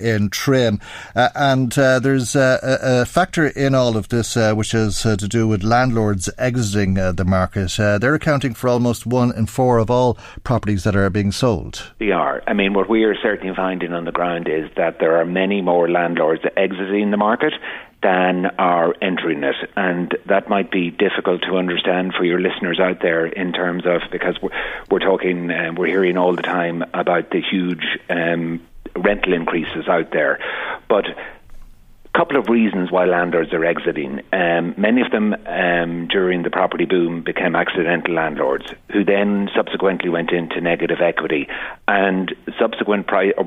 [0.00, 0.80] in Trim.
[1.14, 5.16] Uh, and uh, there's a, a, factor in all of this uh, which is uh,
[5.16, 7.78] to do with landlords exiting uh, the market.
[7.78, 11.92] Uh, they're accounting for almost one in four of all properties that are being sold.
[11.98, 12.42] They are.
[12.46, 15.24] I mean, what we are certainly certainly finding on the ground is that there are
[15.24, 17.52] many more landlords exiting the market
[18.02, 19.56] than are entering it.
[19.76, 24.02] And that might be difficult to understand for your listeners out there in terms of
[24.10, 24.50] because we're,
[24.90, 28.62] we're talking, uh, we're hearing all the time about the huge um,
[28.94, 30.38] rental increases out there.
[30.88, 31.06] But
[32.16, 34.20] couple of reasons why landlords are exiting.
[34.32, 40.08] Um, many of them um, during the property boom became accidental landlords who then subsequently
[40.08, 41.46] went into negative equity.
[41.86, 43.44] And subsequent price, or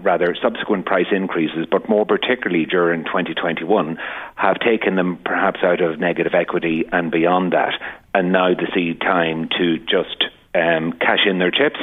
[0.00, 3.96] rather subsequent price increases, but more particularly during 2021,
[4.34, 7.74] have taken them perhaps out of negative equity and beyond that,
[8.14, 10.24] and now they see time to just
[10.56, 11.78] um, cash in their chips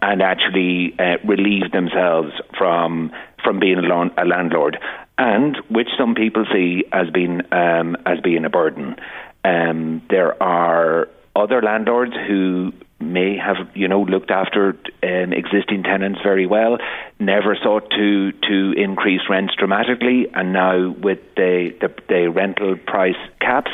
[0.00, 4.78] and actually uh, relieve themselves from from being a landlord
[5.18, 8.96] and which some people see as being um, as being a burden.
[9.44, 16.20] Um, there are other landlords who may have you know looked after um, existing tenants
[16.22, 16.78] very well,
[17.20, 23.16] never sought to to increase rents dramatically, and now with the the, the rental price
[23.40, 23.70] caps.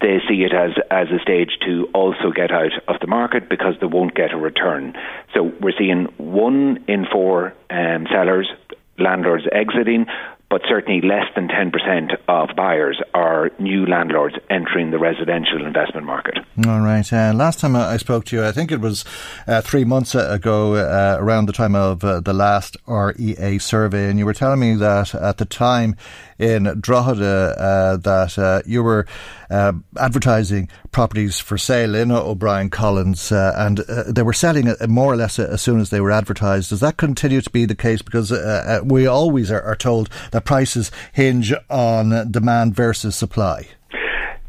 [0.00, 3.74] They see it as, as a stage to also get out of the market because
[3.80, 4.94] they won't get a return.
[5.32, 8.50] So we're seeing one in four um, sellers,
[8.98, 10.06] landlords exiting,
[10.52, 16.36] but certainly less than 10% of buyers are new landlords entering the residential investment market.
[16.66, 17.10] All right.
[17.10, 19.02] Uh, last time I spoke to you, I think it was
[19.46, 24.18] uh, three months ago, uh, around the time of uh, the last REA survey, and
[24.18, 25.96] you were telling me that at the time
[26.42, 29.06] in Drogheda uh, that uh, you were
[29.48, 35.12] um, advertising properties for sale in O'Brien Collins, uh, and uh, they were selling more
[35.12, 36.70] or less as soon as they were advertised.
[36.70, 38.02] Does that continue to be the case?
[38.02, 43.68] Because uh, we always are, are told that prices hinge on demand versus supply.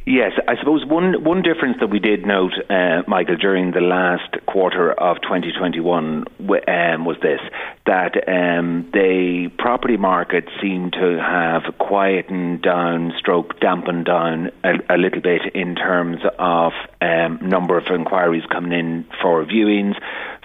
[0.06, 4.36] Yes, I suppose one one difference that we did note, uh, Michael, during the last
[4.46, 7.40] quarter of 2021 um, was this:
[7.86, 14.98] that um, the property market seemed to have quietened down, stroke dampened down a, a
[14.98, 19.96] little bit in terms of um, number of inquiries coming in for viewings,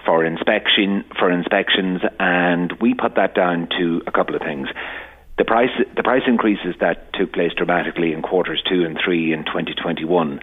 [0.05, 4.69] for inspection, for inspections, and we put that down to a couple of things
[5.39, 9.45] the price the price increases that took place dramatically in quarters two and three in
[9.45, 10.41] 2021.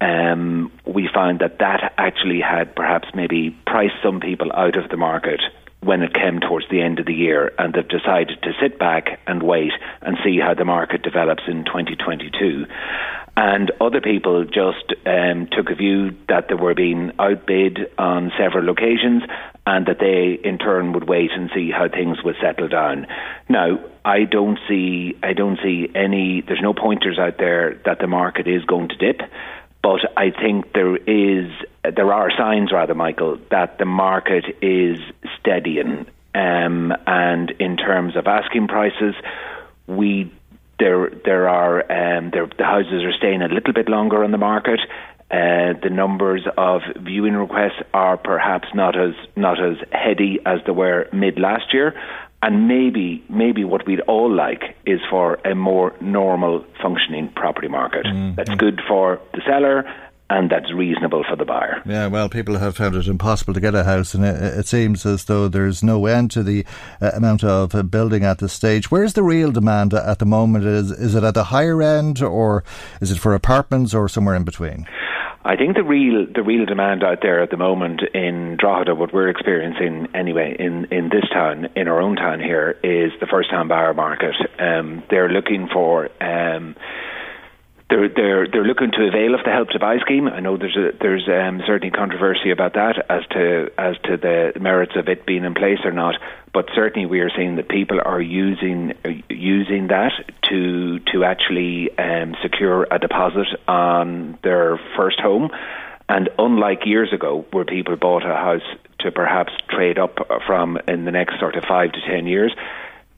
[0.00, 4.98] Um, we found that that actually had perhaps maybe priced some people out of the
[4.98, 5.40] market
[5.80, 9.18] when it came towards the end of the year, and they've decided to sit back
[9.26, 9.72] and wait
[10.02, 12.66] and see how the market develops in 2022.
[13.36, 18.68] And other people just um, took a view that they were being outbid on several
[18.68, 19.22] occasions
[19.66, 23.06] and that they in turn would wait and see how things would settle down.
[23.48, 28.06] Now, I don't see I don't see any there's no pointers out there that the
[28.06, 29.20] market is going to dip.
[29.82, 31.50] But I think there is
[31.82, 34.98] there are signs rather, Michael, that the market is
[35.38, 36.06] steadying.
[36.34, 39.14] Um, and in terms of asking prices,
[39.86, 40.32] we
[40.78, 44.38] there there are um, there, the houses are staying a little bit longer on the
[44.38, 44.80] market.
[45.30, 50.72] Uh, the numbers of viewing requests are perhaps not as not as heady as they
[50.72, 51.94] were mid last year,
[52.44, 58.04] and maybe maybe what we'd all like is for a more normal functioning property market.
[58.04, 58.34] Mm-hmm.
[58.34, 59.84] That's good for the seller
[60.30, 61.82] and that's reasonable for the buyer.
[61.84, 65.04] Yeah, well, people have found it impossible to get a house, and it, it seems
[65.04, 66.64] as though there's no end to the
[67.00, 68.90] uh, amount of uh, building at this stage.
[68.90, 70.64] Where's the real demand at the moment?
[70.64, 72.64] Is is it at the higher end, or
[73.00, 74.86] is it for apartments, or somewhere in between?
[75.46, 79.12] I think the real the real demand out there at the moment in Drogheda, what
[79.12, 83.50] we're experiencing anyway in, in this town, in our own town here, is the first
[83.50, 84.34] time buyer market.
[84.58, 86.74] Um, they're looking for um,
[87.90, 90.26] they're they're they're looking to avail of the help to buy scheme.
[90.26, 94.58] I know there's a, there's um, certainly controversy about that as to as to the
[94.58, 96.14] merits of it being in place or not.
[96.52, 98.94] But certainly we are seeing that people are using
[99.28, 100.12] using that
[100.50, 105.50] to to actually um, secure a deposit on their first home.
[106.08, 108.62] And unlike years ago, where people bought a house
[109.00, 112.54] to perhaps trade up from in the next sort of five to ten years,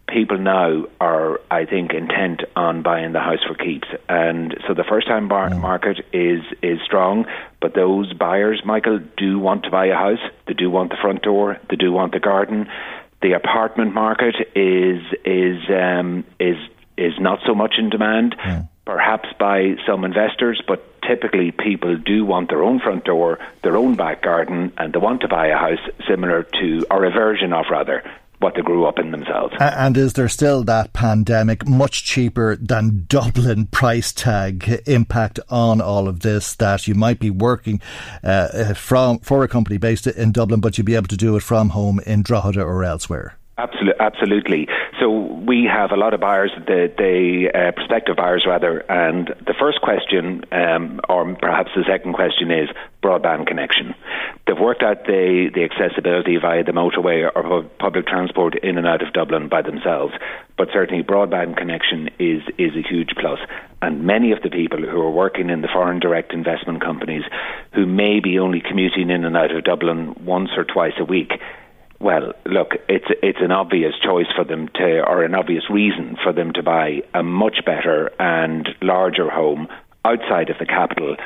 [0.09, 4.85] people now are, I think, intent on buying the house for keeps, and so the
[4.85, 5.61] first-time bar- mm.
[5.61, 7.27] market is is strong.
[7.61, 10.25] But those buyers, Michael, do want to buy a house.
[10.47, 11.59] They do want the front door.
[11.69, 12.69] They do want the garden.
[13.23, 16.57] The apartment market is is um, is
[16.97, 18.37] is not so much in demand.
[18.39, 18.69] Mm.
[18.85, 23.97] Perhaps by some investors, but typically people do want their own front door, their own
[23.97, 27.65] back garden, and they want to buy a house similar to, or a version of
[27.69, 28.05] rather,
[28.47, 29.53] what they grew up in themselves.
[29.59, 36.07] And is there still that pandemic, much cheaper than Dublin price tag impact on all
[36.07, 36.55] of this?
[36.55, 37.80] That you might be working
[38.22, 41.42] uh, from for a company based in Dublin, but you'd be able to do it
[41.42, 43.36] from home in Drogheda or elsewhere.
[43.59, 44.69] Absolutely, absolutely.
[45.01, 49.55] So we have a lot of buyers, the, the uh, prospective buyers rather, and the
[49.59, 52.69] first question, um, or perhaps the second question, is
[53.03, 53.95] broadband connection.
[54.47, 59.01] They've worked out the the accessibility via the motorway or public transport in and out
[59.01, 60.13] of Dublin by themselves,
[60.59, 63.39] but certainly broadband connection is is a huge plus.
[63.81, 67.25] And many of the people who are working in the foreign direct investment companies,
[67.73, 71.33] who may be only commuting in and out of Dublin once or twice a week
[72.01, 76.32] well, look, it's it's an obvious choice for them to, or an obvious reason for
[76.32, 79.68] them to buy a much better and larger home
[80.05, 81.16] outside of the capital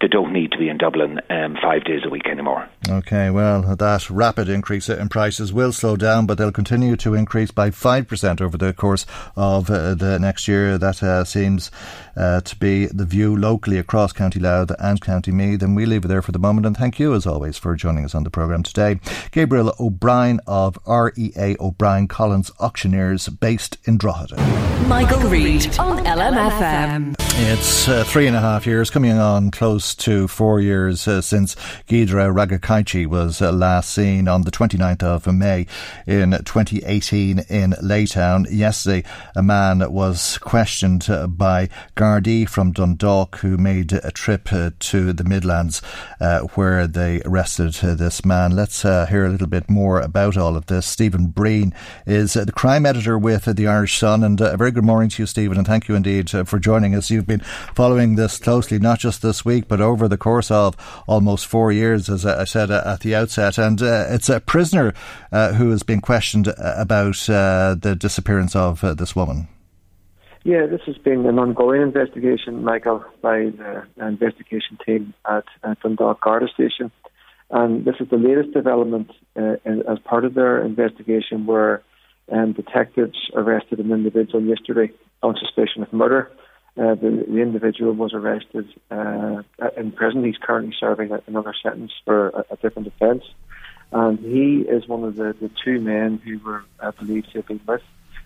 [0.00, 2.68] they don't need to be in Dublin um, five days a week anymore.
[2.88, 7.50] Okay, well, that rapid increase in prices will slow down, but they'll continue to increase
[7.50, 9.04] by 5% over the course
[9.36, 10.78] of uh, the next year.
[10.78, 11.70] That uh, seems
[12.16, 15.62] uh, to be the view locally across County Louth and County Meath.
[15.62, 16.66] And we leave it there for the moment.
[16.66, 18.98] And thank you, as always, for joining us on the programme today.
[19.32, 24.36] Gabriel O'Brien of REA O'Brien Collins Auctioneers, based in Drogheda.
[24.88, 27.19] Michael Reade on LMFM.
[27.32, 31.54] It's uh, three and a half years, coming on close to four years uh, since
[31.88, 35.66] Giedre Ragakaichi was uh, last seen on the 29th of May
[36.06, 38.46] in 2018 in Laytown.
[38.50, 44.70] Yesterday, a man was questioned uh, by Gardaí from Dundalk who made a trip uh,
[44.80, 45.80] to the Midlands
[46.20, 48.54] uh, where they arrested this man.
[48.54, 50.84] Let's hear a little bit more about all of this.
[50.84, 51.72] Stephen Breen
[52.06, 55.26] is the crime editor with the Irish Sun, and a very good morning to you,
[55.26, 57.10] Stephen, and thank you indeed for joining us.
[57.20, 57.40] You've been
[57.74, 60.74] following this closely, not just this week, but over the course of
[61.06, 63.58] almost four years, as I said at the outset.
[63.58, 64.94] And uh, it's a prisoner
[65.30, 69.48] uh, who has been questioned uh, about uh, the disappearance of uh, this woman.
[70.44, 76.22] Yeah, this has been an ongoing investigation, Michael, by the investigation team at, at Dundalk
[76.22, 76.90] Garda Station.
[77.50, 81.82] And this is the latest development uh, as part of their investigation where
[82.32, 84.90] um, detectives arrested an individual yesterday
[85.22, 86.30] on suspicion of murder.
[86.76, 89.42] Uh, the, the, individual was arrested uh,
[89.76, 90.24] in prison.
[90.24, 93.24] He's currently serving another sentence for a, a, different offence.
[93.90, 97.48] And he is one of the, the two men who were uh, believed to have
[97.48, 97.82] been with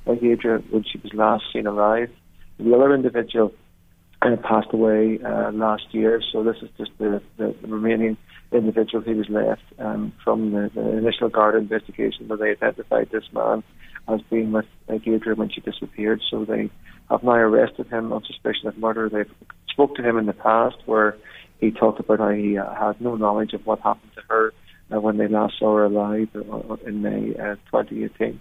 [0.07, 2.11] Giedre when she was last seen alive.
[2.59, 3.53] The other individual
[4.23, 8.17] uh, passed away uh, last year, so this is just the, the, the remaining
[8.53, 13.25] individual who was left um, from the, the, initial guard investigation where they identified this
[13.33, 13.63] man
[14.09, 14.95] as being with uh,
[15.35, 16.21] when she disappeared.
[16.31, 16.71] So they
[17.11, 19.09] have now arrested him on suspicion of murder.
[19.09, 19.31] They've
[19.71, 21.17] spoke to him in the past where
[21.61, 24.53] he talked about how he uh, had no knowledge of what happened to her
[24.93, 28.41] uh, when they last saw her alive uh, in May uh, 2018.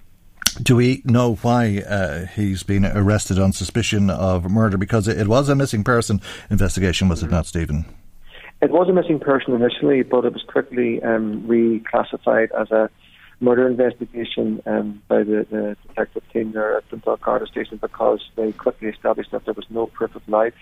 [0.61, 4.78] Do we know why uh, he's been arrested on suspicion of murder?
[4.78, 7.30] Because it, was a missing person investigation, was mm-hmm.
[7.30, 7.86] it not, Stephen?
[8.61, 12.89] It was a missing person initially, but it was quickly um, reclassified as a
[13.44, 18.54] murder investigation um, by the, the, detective team there at Dundalk Garda Station because they
[18.54, 20.56] quickly established that there was no proof of life.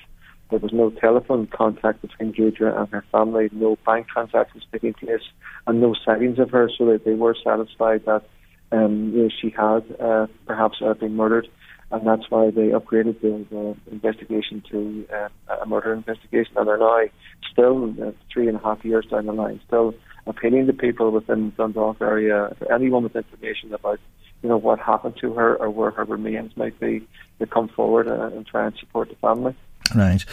[0.49, 5.21] There was no telephone contact between Giedre and her family, no bank transactions taking place,
[5.67, 8.23] and no sightings of her, so that they were satisfied that
[8.71, 11.47] um, you know, she had uh, perhaps uh, been murdered,
[11.91, 16.77] and that's why they upgraded the, the investigation to uh, a murder investigation, and they're
[16.77, 17.03] now
[17.51, 19.93] still uh, three and a half years down the line, still
[20.28, 23.99] appealing to people within Dundalk area, anyone with information about
[24.41, 27.07] you know what happened to her or where her remains might be,
[27.39, 29.55] to come forward uh, and try and support the family.
[29.95, 30.24] Right.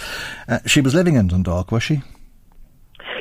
[0.49, 2.03] Uh, she was living in Dundalk, was she?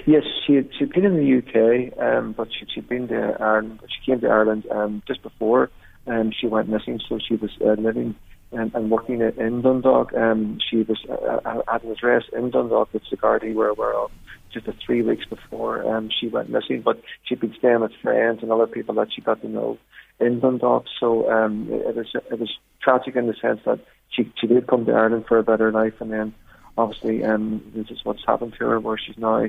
[0.06, 3.80] Yes, she had, she'd been in the UK, um, but she, she'd been to Ireland.
[3.88, 5.70] She came to Ireland um, just before
[6.08, 8.16] um, she went missing, so she was uh, living
[8.52, 10.14] and, and working in Dundalk.
[10.14, 14.08] Um, she was uh, uh had an address in Dundalk with Sigardi, where we're
[14.54, 16.82] just a three weeks before um, she went missing.
[16.82, 19.78] But she'd been staying with friends and other people that she got to know
[20.20, 20.86] in Dundalk.
[21.00, 23.80] So um, it, it was it was tragic in the sense that
[24.10, 26.34] she she did come to Ireland for a better life, and then
[26.78, 29.48] obviously um, this is what's happened to her, where she's now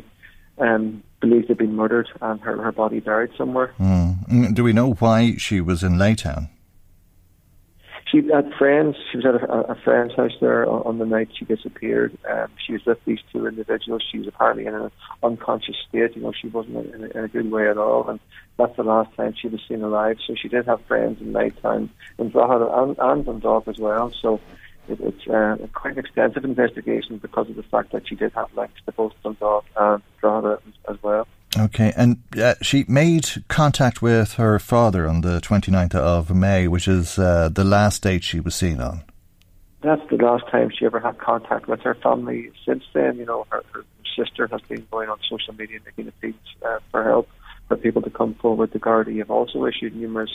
[0.58, 3.72] um, believed to have been murdered and her, her body buried somewhere.
[3.78, 4.54] Mm.
[4.54, 6.48] Do we know why she was in Laytown?
[8.10, 8.96] She had friends.
[9.10, 12.16] She was at a, a friend's house there on, the night she disappeared.
[12.28, 14.02] Um, she was with these two individuals.
[14.10, 14.90] She was apparently in an
[15.22, 16.16] unconscious state.
[16.16, 18.20] You know, she wasn't in a, in a good way at all, and
[18.56, 20.18] that's the last time she was seen alive.
[20.26, 24.12] So she did have friends in nighttime in Drogheda and, and Dundalk as well.
[24.20, 24.40] So
[24.88, 28.48] it, it's uh, quite an extensive investigation because of the fact that she did have
[28.56, 31.26] links to both Dundalk and Drogheda as well.
[31.56, 36.86] Okay, and uh, she made contact with her father on the 29th of May, which
[36.86, 39.02] is uh, the last date she was seen on.
[39.80, 42.50] That's the last time she ever had contact with her family.
[42.66, 43.84] Since then, you know, her, her
[44.14, 46.34] sister has been going on social media making appeals
[46.66, 47.28] uh, for help
[47.68, 48.72] for people to come forward.
[48.72, 50.32] The Gardaí have also issued numerous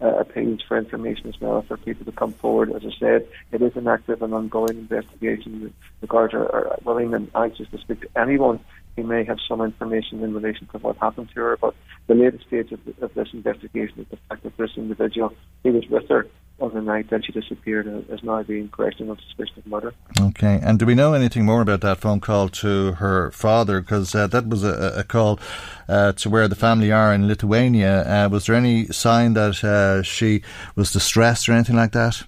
[0.00, 2.72] uh, appeals for information as well for people to come forward.
[2.72, 5.72] As I said, it is an active and ongoing investigation.
[6.00, 8.60] The Garda are willing and anxious to speak to anyone
[8.96, 11.56] he may have some information in relation to what happened to her.
[11.60, 11.74] But
[12.06, 15.32] the latest stage of, of this investigation is the fact that this individual,
[15.62, 16.26] he was with her
[16.60, 19.94] on the night that she disappeared, uh, is now being questioned on suspicion of murder.
[20.20, 23.80] Okay, and do we know anything more about that phone call to her father?
[23.80, 25.40] Because uh, that was a, a call
[25.88, 28.02] uh, to where the family are in Lithuania.
[28.02, 30.42] Uh, was there any sign that uh, she
[30.76, 32.24] was distressed or anything like that?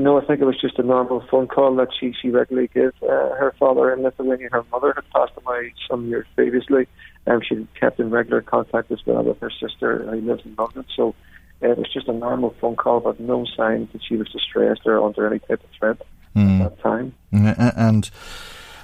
[0.00, 2.94] No, I think it was just a normal phone call that she, she regularly gives.
[3.02, 6.88] Uh, her father in Lithuania, her mother had passed away some years previously,
[7.26, 10.86] and she kept in regular contact as well with her sister who lives in London.
[10.96, 11.14] So
[11.62, 14.80] uh, it was just a normal phone call, but no signs that she was distressed
[14.86, 15.98] or under any type of threat
[16.34, 16.64] mm.
[16.64, 17.14] at that time.
[17.30, 18.10] And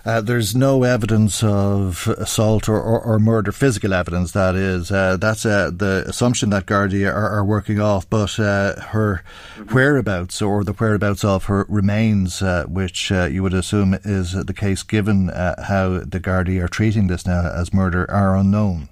[0.07, 4.92] Uh, there's no evidence of assault or, or, or murder, physical evidence, that is.
[4.92, 9.24] Uh, that's uh, the assumption that Gardaí are, are working off, but uh, her
[9.57, 9.74] mm-hmm.
[9.74, 14.54] whereabouts or the whereabouts of her remains, uh, which uh, you would assume is the
[14.54, 18.88] case given how the Gardaí are treating this now as murder, are unknown.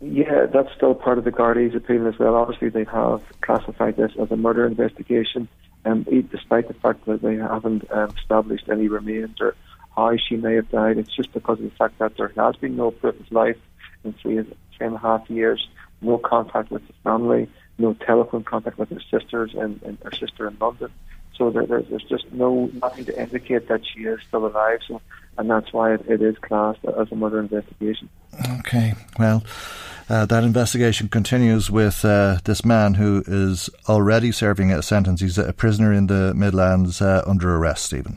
[0.00, 2.36] Yeah, that's still part of the Gardaí's opinion as well.
[2.36, 5.48] Obviously, they have classified this as a murder investigation,
[5.84, 9.56] um, despite the fact that they haven't um, established any remains or
[9.98, 10.96] how she may have died.
[10.96, 13.56] It's just because of the fact that there has been no proof of life
[14.04, 14.42] in three,
[14.76, 15.68] three and a half years,
[16.00, 20.46] no contact with the family, no telephone contact with her sisters and, and her sister
[20.46, 20.90] in London.
[21.36, 24.80] So there, there's, there's just no nothing to indicate that she is still alive.
[24.86, 25.00] So,
[25.36, 28.08] and that's why it, it is classed as a murder investigation.
[28.60, 29.42] Okay, well.
[30.10, 35.20] Uh, that investigation continues with uh, this man who is already serving a sentence.
[35.20, 38.16] He's a prisoner in the Midlands uh, under arrest, Stephen.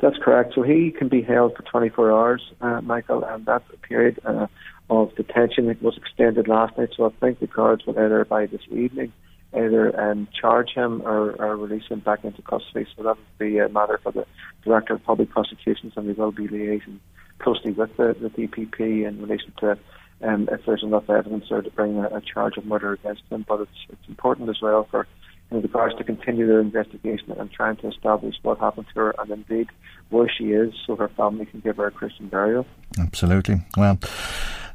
[0.00, 0.54] That's correct.
[0.54, 4.46] So he can be held for 24 hours, uh, Michael, and that period uh,
[4.88, 6.90] of detention it was extended last night.
[6.96, 9.12] So I think the guards will either by this evening
[9.52, 12.86] either um, charge him or, or, release him back into custody.
[12.96, 14.24] So that will be a matter for the
[14.64, 16.98] Director of Public Prosecutions, and we will be liaising
[17.40, 19.78] closely with the, the DPP in relation to
[20.22, 23.44] um, if there's enough evidence there to bring a, a charge of murder against him.
[23.48, 25.06] But it's, it's important as well for
[25.50, 29.30] the guards to continue their investigation and trying to establish what happened to her and
[29.30, 29.68] indeed
[30.10, 32.66] where she is so her family can give her a Christian burial.
[32.98, 33.62] Absolutely.
[33.76, 33.98] Well,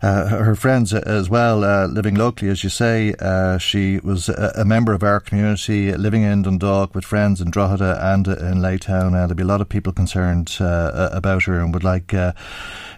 [0.01, 3.15] uh, her friends as well, uh, living locally, as you say.
[3.19, 7.49] Uh, she was a, a, member of our community, living in Dundalk with friends in
[7.49, 9.07] Drogheda and in Laytown.
[9.07, 12.33] Uh, there'll be a lot of people concerned uh, about her and would like uh,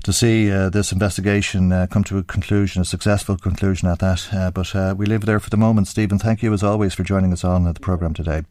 [0.03, 4.51] to see this investigation come to a conclusion, a successful conclusion at that.
[4.53, 5.88] but we leave there for the moment.
[5.88, 8.43] Stephen, thank you as always for joining us on the programme today.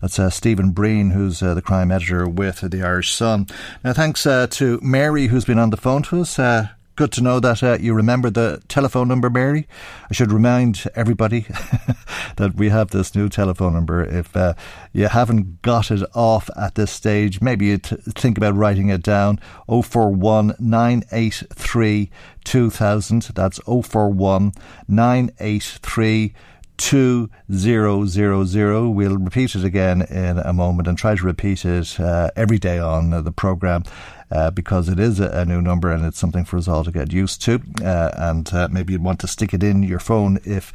[0.00, 3.46] That's Stephen Breen, who's the crime editor with the Irish Sun.
[3.84, 6.38] Now, thanks to Mary, who's been on the phone to us
[7.00, 9.66] good to know that uh, you remember the telephone number, Mary.
[10.10, 11.46] I should remind everybody
[12.36, 14.04] that we have this new telephone number.
[14.04, 14.52] If uh,
[14.92, 19.02] you haven't got it off at this stage, maybe you t- think about writing it
[19.02, 22.10] down 041 983
[22.44, 23.22] 2000.
[23.34, 24.52] That's 041
[24.86, 26.34] 983
[26.80, 28.94] 2000.
[28.94, 32.78] We'll repeat it again in a moment and try to repeat it uh, every day
[32.78, 33.84] on the programme
[34.30, 36.90] uh, because it is a, a, new number and it's something for us all to
[36.90, 37.60] get used to.
[37.84, 40.72] Uh, and uh, maybe you'd want to stick it in your phone if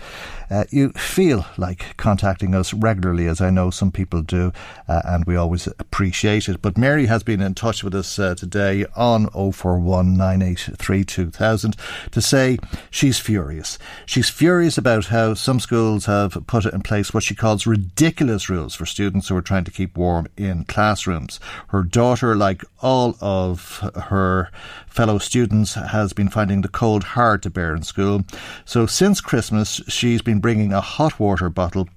[0.49, 4.53] uh, you feel like contacting us regularly, as I know some people do,
[4.87, 6.61] uh, and we always appreciate it.
[6.61, 11.75] But Mary has been in touch with us uh, today on 0419832000
[12.11, 12.57] to say
[12.89, 13.77] she's furious.
[14.05, 18.75] She's furious about how some schools have put in place what she calls ridiculous rules
[18.75, 21.39] for students who are trying to keep warm in classrooms.
[21.69, 24.51] Her daughter, like all of her
[24.87, 28.23] fellow students, has been finding the cold hard to bear in school.
[28.65, 31.87] So since Christmas, she's been bringing a hot water bottle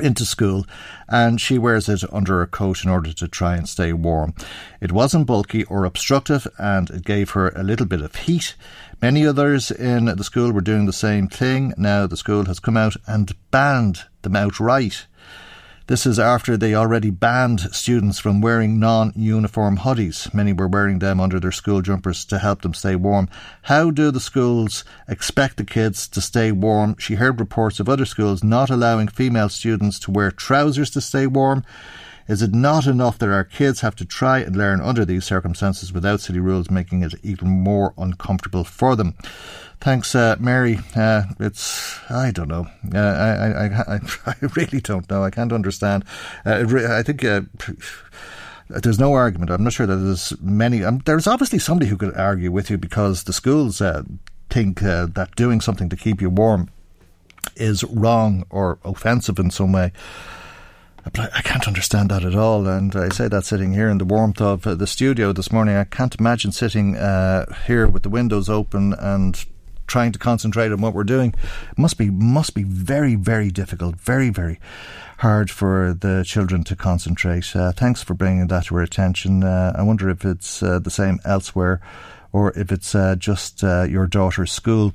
[0.00, 0.66] into school
[1.08, 4.34] and she wears it under her coat in order to try and stay warm.
[4.80, 8.56] It wasn't bulky or obstructive and it gave her a little bit of heat.
[9.00, 11.74] Many others in the school were doing the same thing.
[11.76, 15.06] Now the school has come out and banned them outright.
[15.86, 20.32] This is after they already banned students from wearing non uniform hoodies.
[20.32, 23.28] Many were wearing them under their school jumpers to help them stay warm.
[23.64, 26.96] How do the schools expect the kids to stay warm?
[26.98, 31.26] She heard reports of other schools not allowing female students to wear trousers to stay
[31.26, 31.62] warm.
[32.26, 35.92] Is it not enough that our kids have to try and learn under these circumstances
[35.92, 39.16] without city rules making it even more uncomfortable for them?
[39.84, 40.80] Thanks, uh, Mary.
[40.96, 42.66] Uh, it's I don't know.
[42.94, 45.22] Uh, I, I, I I really don't know.
[45.22, 46.06] I can't understand.
[46.46, 47.22] Uh, I think.
[47.22, 47.42] Uh,
[48.70, 49.50] there's no argument.
[49.50, 50.82] I'm not sure that there's many.
[50.82, 54.04] Um, there's obviously somebody who could argue with you because the schools uh,
[54.48, 56.70] think that doing something to keep you warm
[57.54, 59.92] is wrong or offensive in some way.
[61.04, 62.66] I can't understand that at all.
[62.66, 65.76] And I say that sitting here in the warmth of the studio this morning.
[65.76, 69.44] I can't imagine sitting uh, here with the windows open and
[69.86, 71.34] trying to concentrate on what we're doing
[71.76, 74.58] must be must be very very difficult very very
[75.18, 77.54] hard for the children to concentrate.
[77.54, 79.44] Uh, thanks for bringing that to our attention.
[79.44, 81.80] Uh, i wonder if it's uh, the same elsewhere
[82.32, 84.92] or if it's uh, just uh, your daughter's school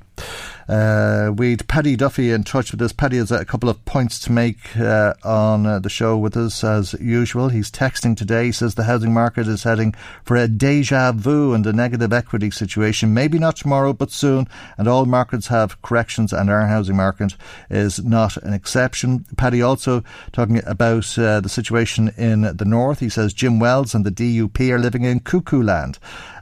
[0.70, 2.92] Uh, we'd Paddy Duffy in touch with us.
[2.92, 6.62] Paddy has a couple of points to make uh, on uh, the show with us
[6.62, 7.48] as usual.
[7.48, 8.46] He's texting today.
[8.46, 12.52] He says the housing market is heading for a deja vu and a negative equity
[12.52, 13.12] situation.
[13.12, 14.46] Maybe not tomorrow, but soon.
[14.78, 17.34] And all markets have corrections, and our housing market
[17.68, 19.26] is not an exception.
[19.36, 23.00] Paddy also talking about uh, the situation in the north.
[23.00, 25.98] He says Jim Wells and the DUP are living in cuckoo land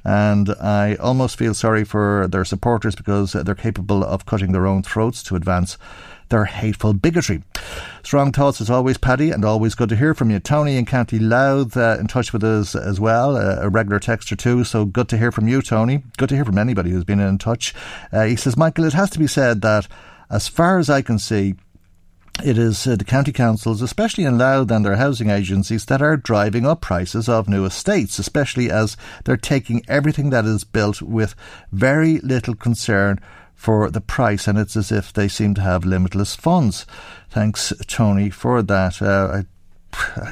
[0.08, 4.82] and I almost feel sorry for their supporters because they're capable of cutting their own
[4.82, 5.76] throats to advance
[6.30, 7.42] their hateful bigotry.
[8.02, 10.38] Strong thoughts as always, Paddy, and always good to hear from you.
[10.38, 14.36] Tony in County Louth uh, in touch with us as well, uh, a regular texter
[14.36, 16.02] too, so good to hear from you, Tony.
[16.16, 17.74] Good to hear from anybody who's been in touch.
[18.10, 19.86] Uh, he says, Michael, it has to be said that
[20.30, 21.54] as far as I can see,
[22.44, 26.16] it is uh, the county councils, especially in Louth and their housing agencies, that are
[26.16, 31.34] driving up prices of new estates, especially as they're taking everything that is built with
[31.72, 33.18] very little concern
[33.58, 36.86] for the price, and it's as if they seem to have limitless funds.
[37.28, 39.02] Thanks, Tony, for that.
[39.02, 39.46] Uh, I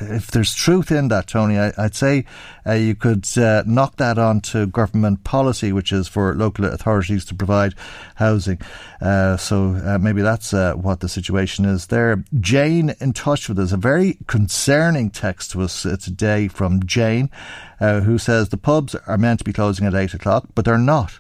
[0.03, 2.25] if there's truth in that, Tony, I, would say
[2.67, 7.25] uh, you could uh, knock that on to government policy, which is for local authorities
[7.27, 7.75] to provide
[8.17, 8.61] housing.
[9.01, 12.23] Uh, so uh, maybe that's uh, what the situation is there.
[12.39, 17.31] Jane in touch with us, a very concerning text to us today from Jane,
[17.81, 21.19] who says the pubs are meant to be closing at eight o'clock, but they're not.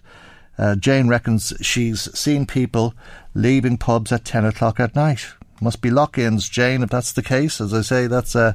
[0.76, 2.94] Jane reckons she's seen people
[3.34, 5.26] leaving pubs at 10 o'clock at night
[5.60, 6.82] must be lock-ins, Jane.
[6.82, 8.52] If that's the case, as I say, that's uh,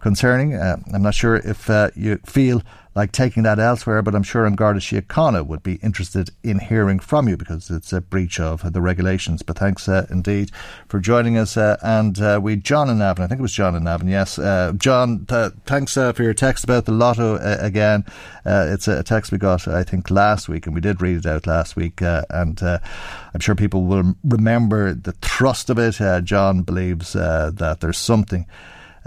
[0.00, 0.54] concerning.
[0.54, 2.62] Uh, I'm not sure if uh, you feel
[2.94, 6.98] like taking that elsewhere, but I'm sure An Garda Síochána would be interested in hearing
[6.98, 9.42] from you because it's a breach of the regulations.
[9.42, 10.50] But thanks uh, indeed
[10.88, 11.56] for joining us.
[11.56, 14.38] Uh, and uh, we, John and Navan, I think it was John and Navan, yes.
[14.38, 18.04] Uh, John, th- thanks uh, for your text about the lotto uh, again.
[18.44, 21.46] it's a text we got, I think, last week, and we did read it out
[21.46, 22.00] last week.
[22.00, 25.98] and I'm sure people will remember the thrust of it.
[26.24, 28.46] John believes that there's something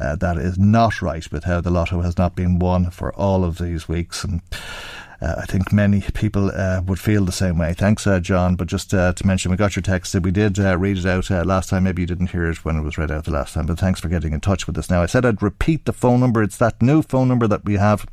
[0.01, 3.43] uh, that is not right with how the lotto has not been won for all
[3.43, 4.23] of these weeks.
[4.23, 4.41] And
[5.21, 7.73] uh, I think many people uh, would feel the same way.
[7.73, 8.55] Thanks, uh, John.
[8.55, 10.15] But just uh, to mention, we got your text.
[10.15, 11.83] We did uh, read it out uh, last time.
[11.83, 13.67] Maybe you didn't hear it when it was read out the last time.
[13.67, 14.89] But thanks for getting in touch with us.
[14.89, 16.41] Now, I said I'd repeat the phone number.
[16.41, 18.07] It's that new phone number that we have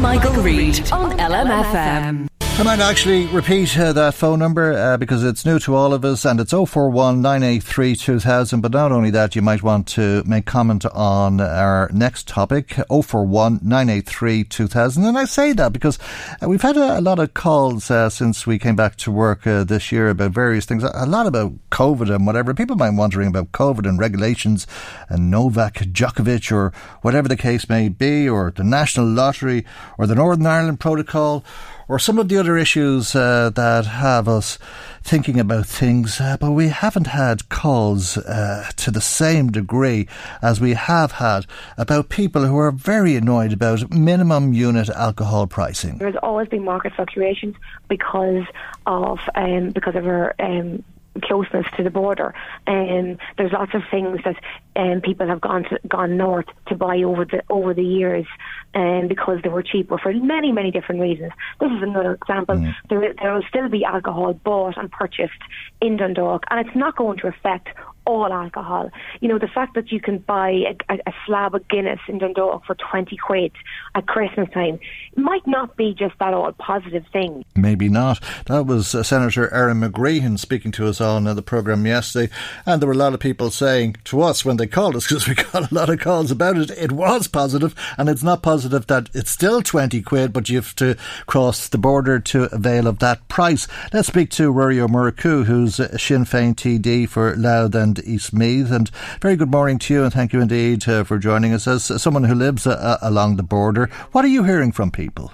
[0.00, 2.28] Michael Reade on LMFM.
[2.56, 6.04] I might actually repeat uh, that phone number uh, because it's new to all of
[6.04, 8.60] us and it's 041 983 2000.
[8.60, 13.58] But not only that, you might want to make comment on our next topic 041
[13.60, 15.04] 983 2000.
[15.04, 15.98] And I say that because
[16.40, 19.48] uh, we've had a, a, lot of calls uh, since we came back to work
[19.48, 22.54] uh, this year about various things, a lot about COVID and whatever.
[22.54, 24.64] People might be wondering about COVID and regulations
[25.08, 29.66] and Novak Djokovic or whatever the case may be, or the National Lottery
[29.98, 31.44] or the Northern Ireland Protocol
[31.88, 34.58] or some of the other issues uh, that have us
[35.02, 40.08] thinking about things, uh, but we haven't had calls uh, to the same degree
[40.40, 41.44] as we have had
[41.76, 45.98] about people who are very annoyed about minimum unit alcohol pricing.
[45.98, 47.54] There's always been market fluctuations
[47.88, 48.44] because
[48.86, 50.82] of um, because of our um,
[51.22, 52.34] closeness to the border.
[52.66, 54.36] And um, there's lots of things that
[54.76, 58.26] um, people have gone to, gone north to buy over the over the years,
[58.74, 61.32] and um, because they were cheaper for many many different reasons.
[61.60, 62.56] This is another example.
[62.56, 62.74] Mm.
[62.88, 65.32] There there will still be alcohol bought and purchased
[65.80, 67.68] in Dundalk, and it's not going to affect
[68.06, 68.90] all alcohol.
[69.20, 70.50] You know, the fact that you can buy
[70.88, 73.52] a, a, slab of Guinness in Dundalk for 20 quid
[73.94, 74.78] at Christmas time
[75.16, 77.44] might not be just that all positive thing.
[77.54, 78.22] Maybe not.
[78.46, 82.32] That was uh, Senator Erin McGreehan speaking to us on uh, the programme yesterday.
[82.66, 85.28] And there were a lot of people saying to us when they called us, because
[85.28, 88.86] we got a lot of calls about it, it was positive, and it's not positive
[88.86, 90.96] that it's still 20 quid, but you have to
[91.26, 93.66] cross the border to avail of that price.
[93.92, 98.70] Let's speak to Ruairí Ó who's Sinn Féin TD for Louth and Eastmeath.
[98.70, 98.90] And
[99.20, 101.66] very good morning to you, and thank you indeed uh, for joining us.
[101.66, 105.32] As someone who lives uh, uh, along the border, what are you hearing from people?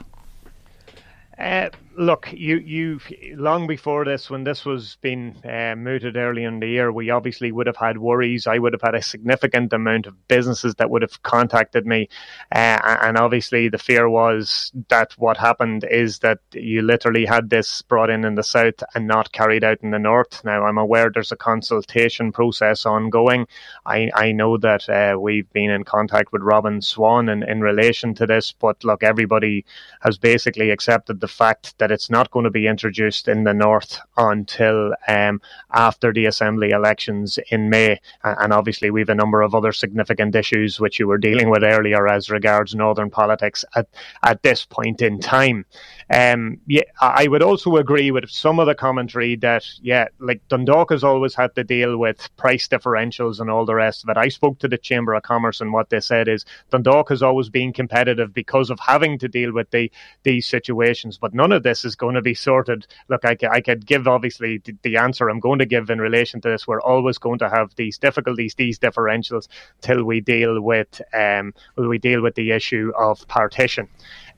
[1.38, 1.70] Uh,
[2.00, 2.98] look, you you
[3.36, 7.52] long before this, when this was being uh, mooted early in the year, we obviously
[7.52, 8.46] would have had worries.
[8.46, 12.08] I would have had a significant amount of businesses that would have contacted me,
[12.52, 17.82] uh, and obviously the fear was that what happened is that you literally had this
[17.82, 20.42] brought in in the south and not carried out in the north.
[20.42, 23.46] Now I'm aware there's a consultation process ongoing.
[23.84, 28.14] I I know that uh, we've been in contact with Robin Swann in, in relation
[28.14, 29.66] to this, but look, everybody
[30.00, 33.98] has basically accepted the fact that it's not going to be introduced in the north
[34.16, 35.40] until um,
[35.72, 38.00] after the assembly elections in May.
[38.22, 41.62] And obviously, we have a number of other significant issues which you were dealing with
[41.62, 43.88] earlier as regards northern politics at,
[44.22, 45.64] at this point in time.
[46.10, 50.90] Um, yeah, I would also agree with some of the commentary that, yeah, like Dundalk
[50.90, 54.16] has always had to deal with price differentials and all the rest of it.
[54.16, 57.48] I spoke to the Chamber of Commerce, and what they said is Dundalk has always
[57.48, 59.90] been competitive because of having to deal with the,
[60.24, 62.86] these situations, but none of this is going to be sorted.
[63.08, 66.40] Look, I, I could give obviously the, the answer I'm going to give in relation
[66.42, 66.66] to this.
[66.66, 69.48] We're always going to have these difficulties, these differentials,
[69.80, 73.88] till we deal with um, we deal with the issue of partition.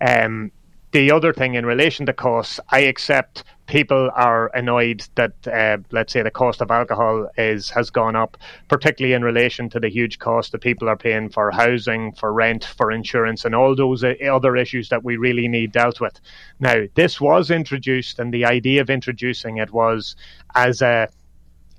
[0.01, 0.53] Um,
[0.93, 6.12] the other thing in relation to costs, I accept people are annoyed that uh, let's
[6.12, 8.36] say the cost of alcohol is has gone up,
[8.68, 12.66] particularly in relation to the huge cost that people are paying for housing, for rent,
[12.66, 16.20] for insurance, and all those uh, other issues that we really need dealt with.
[16.60, 20.16] Now, this was introduced, and the idea of introducing it was
[20.54, 21.08] as a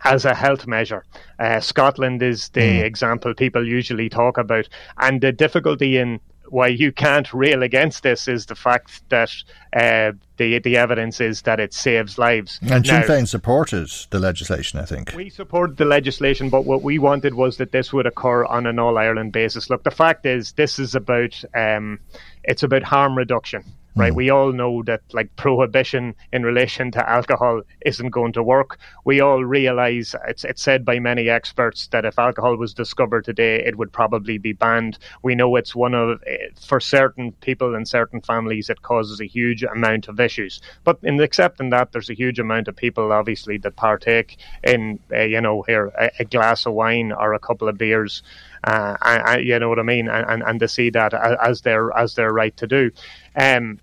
[0.03, 1.05] as a health measure.
[1.37, 2.83] Uh, Scotland is the mm.
[2.83, 4.67] example people usually talk about,
[4.97, 6.19] and the difficulty in
[6.53, 9.31] why you can't rail against this is the fact that
[9.75, 12.59] uh, the the evidence is that it saves lives.
[12.61, 15.13] And Sinn Féin supported the legislation, I think.
[15.15, 18.77] We supported the legislation, but what we wanted was that this would occur on an
[18.77, 19.71] all Ireland basis.
[19.71, 21.99] Look, the fact is, this is about um,
[22.43, 23.63] it's about harm reduction
[23.95, 24.11] right?
[24.11, 24.15] Mm.
[24.15, 28.79] We all know that like prohibition in relation to alcohol isn't going to work.
[29.05, 33.63] We all realize it's it's said by many experts that if alcohol was discovered today,
[33.63, 34.97] it would probably be banned.
[35.21, 39.25] We know it's one of eh, for certain people and certain families it causes a
[39.25, 40.61] huge amount of issues.
[40.83, 45.21] But in accepting that, there's a huge amount of people obviously that partake in uh,
[45.21, 48.23] you know here a, a glass of wine or a couple of beers.
[48.63, 52.31] Uh, you know what I mean, and, and, to see that as their as their
[52.31, 52.91] right to do.
[53.35, 53.79] Um,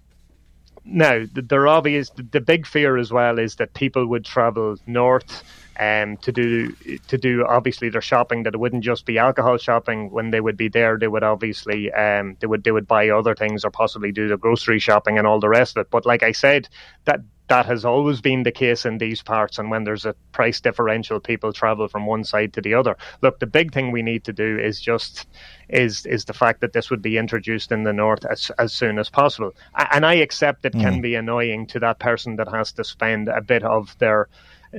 [0.85, 5.45] now, the obvious, the big fear as well is that people would travel north
[5.78, 6.72] um, to do
[7.09, 8.43] to do obviously their shopping.
[8.43, 10.11] That it wouldn't just be alcohol shopping.
[10.11, 13.35] When they would be there, they would obviously um, they would they would buy other
[13.35, 15.91] things or possibly do the grocery shopping and all the rest of it.
[15.91, 16.68] But like I said,
[17.05, 17.20] that
[17.51, 19.59] that has always been the case in these parts.
[19.59, 22.96] And when there's a price differential, people travel from one side to the other.
[23.22, 25.26] Look, the big thing we need to do is just
[25.68, 29.01] is is the fact that this would be introduced in the north as as soon
[29.01, 29.53] as possible.
[29.74, 30.80] And I accept it mm.
[30.80, 34.28] can be annoying to that person that has to spend a bit of their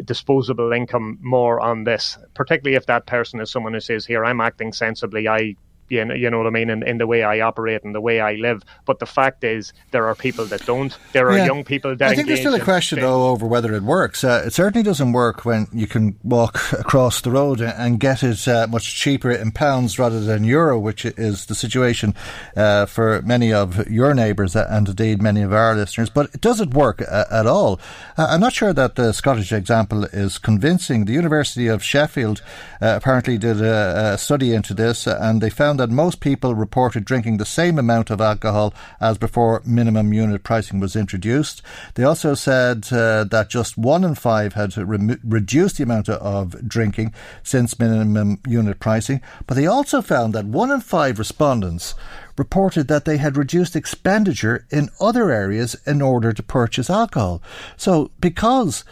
[0.05, 4.39] disposable income more on this, particularly if that person is someone who says, "Here, I'm
[4.39, 5.27] acting sensibly.
[5.27, 5.55] I
[5.91, 8.01] you know, you know what I mean, in, in the way I operate and the
[8.01, 8.63] way I live.
[8.85, 10.97] But the fact is, there are people that don't.
[11.11, 11.45] There are yeah.
[11.45, 12.09] young people that.
[12.09, 14.23] I think there's still a question though over whether it works.
[14.23, 18.47] Uh, it certainly doesn't work when you can walk across the road and get it
[18.47, 22.15] uh, much cheaper in pounds rather than euro, which is the situation
[22.55, 26.09] uh, for many of your neighbours and indeed many of our listeners.
[26.09, 27.81] But does it work uh, at all?
[28.17, 31.03] Uh, I'm not sure that the Scottish example is convincing.
[31.03, 32.41] The University of Sheffield
[32.81, 37.03] uh, apparently did a, a study into this, and they found that most people reported
[37.03, 41.61] drinking the same amount of alcohol as before minimum unit pricing was introduced.
[41.95, 46.67] They also said uh, that just one in five had re- reduced the amount of
[46.67, 47.13] drinking
[47.43, 51.95] since minimum unit pricing, but they also found that one in five respondents
[52.37, 57.41] reported that they had reduced expenditure in other areas in order to purchase alcohol.
[57.75, 58.83] So, because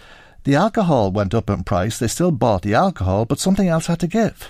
[0.43, 3.99] the alcohol went up in price, they still bought the alcohol, but something else had
[3.99, 4.49] to give.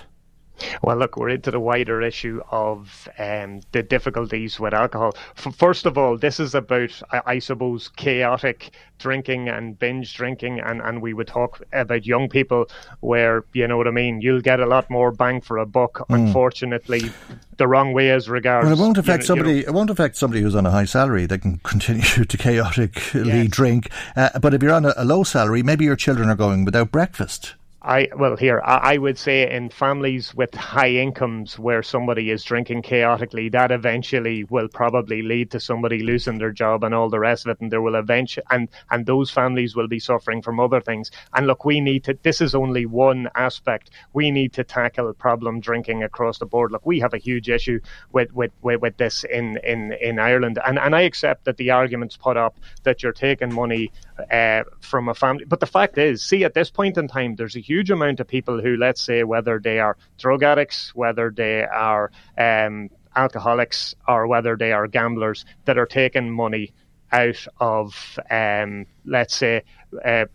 [0.82, 5.14] Well, look, we're into the wider issue of um, the difficulties with alcohol.
[5.36, 10.60] F- first of all, this is about, I, I, suppose, chaotic drinking and binge drinking,
[10.60, 12.66] and, and we would talk about young people
[13.00, 15.98] where, you know what I mean, you'll get a lot more bang for a buck.
[16.08, 16.26] Mm.
[16.26, 17.10] Unfortunately,
[17.56, 18.66] the wrong way as regards.
[18.66, 19.58] Well, it won't affect you know, somebody.
[19.58, 21.26] You know, it won't affect somebody who's on a high salary.
[21.26, 23.48] They can continue to chaotically yes.
[23.48, 23.90] drink.
[24.16, 26.90] Uh, but if you're on a, a low salary, maybe your children are going without
[26.90, 32.30] breakfast I well here I, I, would say in families with high incomes where somebody
[32.30, 37.08] is drinking chaotically, that eventually will probably lead to somebody losing their job and all
[37.08, 40.42] the rest of it, and there will eventually and and those families will be suffering
[40.42, 41.10] from other things.
[41.32, 42.18] And look, we need to.
[42.22, 43.90] This is only one aspect.
[44.12, 46.72] We need to tackle problem drinking across the board.
[46.72, 47.80] Look, we have a huge issue
[48.12, 51.70] with with with, with this in in in Ireland, and and I accept that the
[51.70, 53.90] arguments put up that you're taking money
[54.30, 57.56] uh, from a family, but the fact is, see, at this point in time, there's
[57.56, 61.64] a huge amount of people who, let's say, whether they are drug addicts, whether they
[61.64, 66.72] are um, alcoholics, or whether they are gamblers, that are taking money
[67.12, 69.62] out of, um, let's say,
[70.04, 70.26] uh,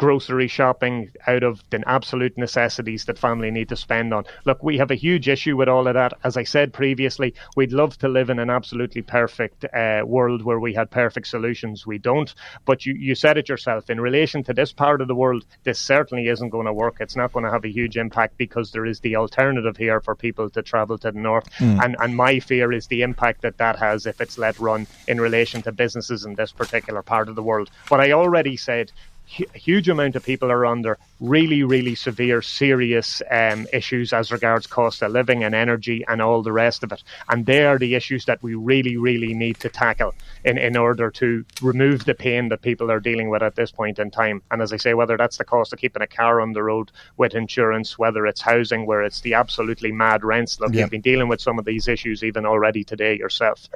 [0.00, 4.24] grocery shopping out of the absolute necessities that family need to spend on.
[4.46, 6.14] Look, we have a huge issue with all of that.
[6.24, 10.58] As I said previously, we'd love to live in an absolutely perfect uh, world where
[10.58, 11.86] we had perfect solutions.
[11.86, 12.34] We don't.
[12.64, 13.90] But you, you said it yourself.
[13.90, 16.96] In relation to this part of the world, this certainly isn't going to work.
[17.00, 20.14] It's not going to have a huge impact because there is the alternative here for
[20.14, 21.50] people to travel to the north.
[21.58, 21.84] Mm.
[21.84, 25.20] And, and my fear is the impact that that has if it's let run in
[25.20, 27.68] relation to businesses in this particular part of the world.
[27.90, 28.92] But I already said
[29.30, 35.02] huge amount of people are under really, really severe, serious um, issues as regards cost
[35.02, 37.02] of living and energy and all the rest of it.
[37.28, 40.14] And they are the issues that we really, really need to tackle
[40.44, 43.98] in, in order to remove the pain that people are dealing with at this point
[43.98, 44.42] in time.
[44.50, 46.90] And as I say, whether that's the cost of keeping a car on the road
[47.16, 50.58] with insurance, whether it's housing, where it's the absolutely mad rents.
[50.58, 50.80] Look, yeah.
[50.80, 53.68] you've been dealing with some of these issues even already today yourself.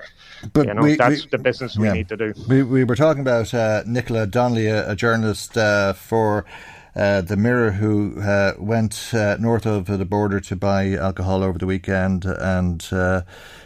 [0.52, 1.92] But you know, we, that's we, the business we yeah.
[1.92, 2.34] need to do.
[2.48, 6.44] We, we were talking about uh, Nicola Donnelly, a, a journalist uh, for
[6.96, 11.58] uh, the Mirror, who uh, went uh, north of the border to buy alcohol over
[11.58, 13.22] the weekend, and uh,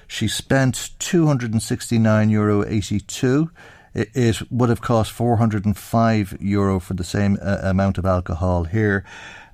[0.06, 3.50] she spent two hundred and sixty nine euro eighty two.
[3.94, 8.06] It, would have cost four hundred and five euro for the same uh, amount of
[8.06, 9.04] alcohol here.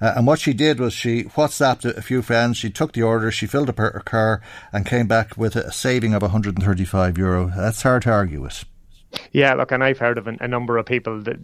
[0.01, 2.59] and what she did was she WhatsApped a few friends.
[2.59, 5.73] She took the order, she filled up her, her car, and came back with a
[5.73, 7.53] saving of one hundred and thirty five euro.
[7.57, 8.65] That's hard to argue with.
[9.33, 11.39] Yeah, look, and I've heard of a number of people that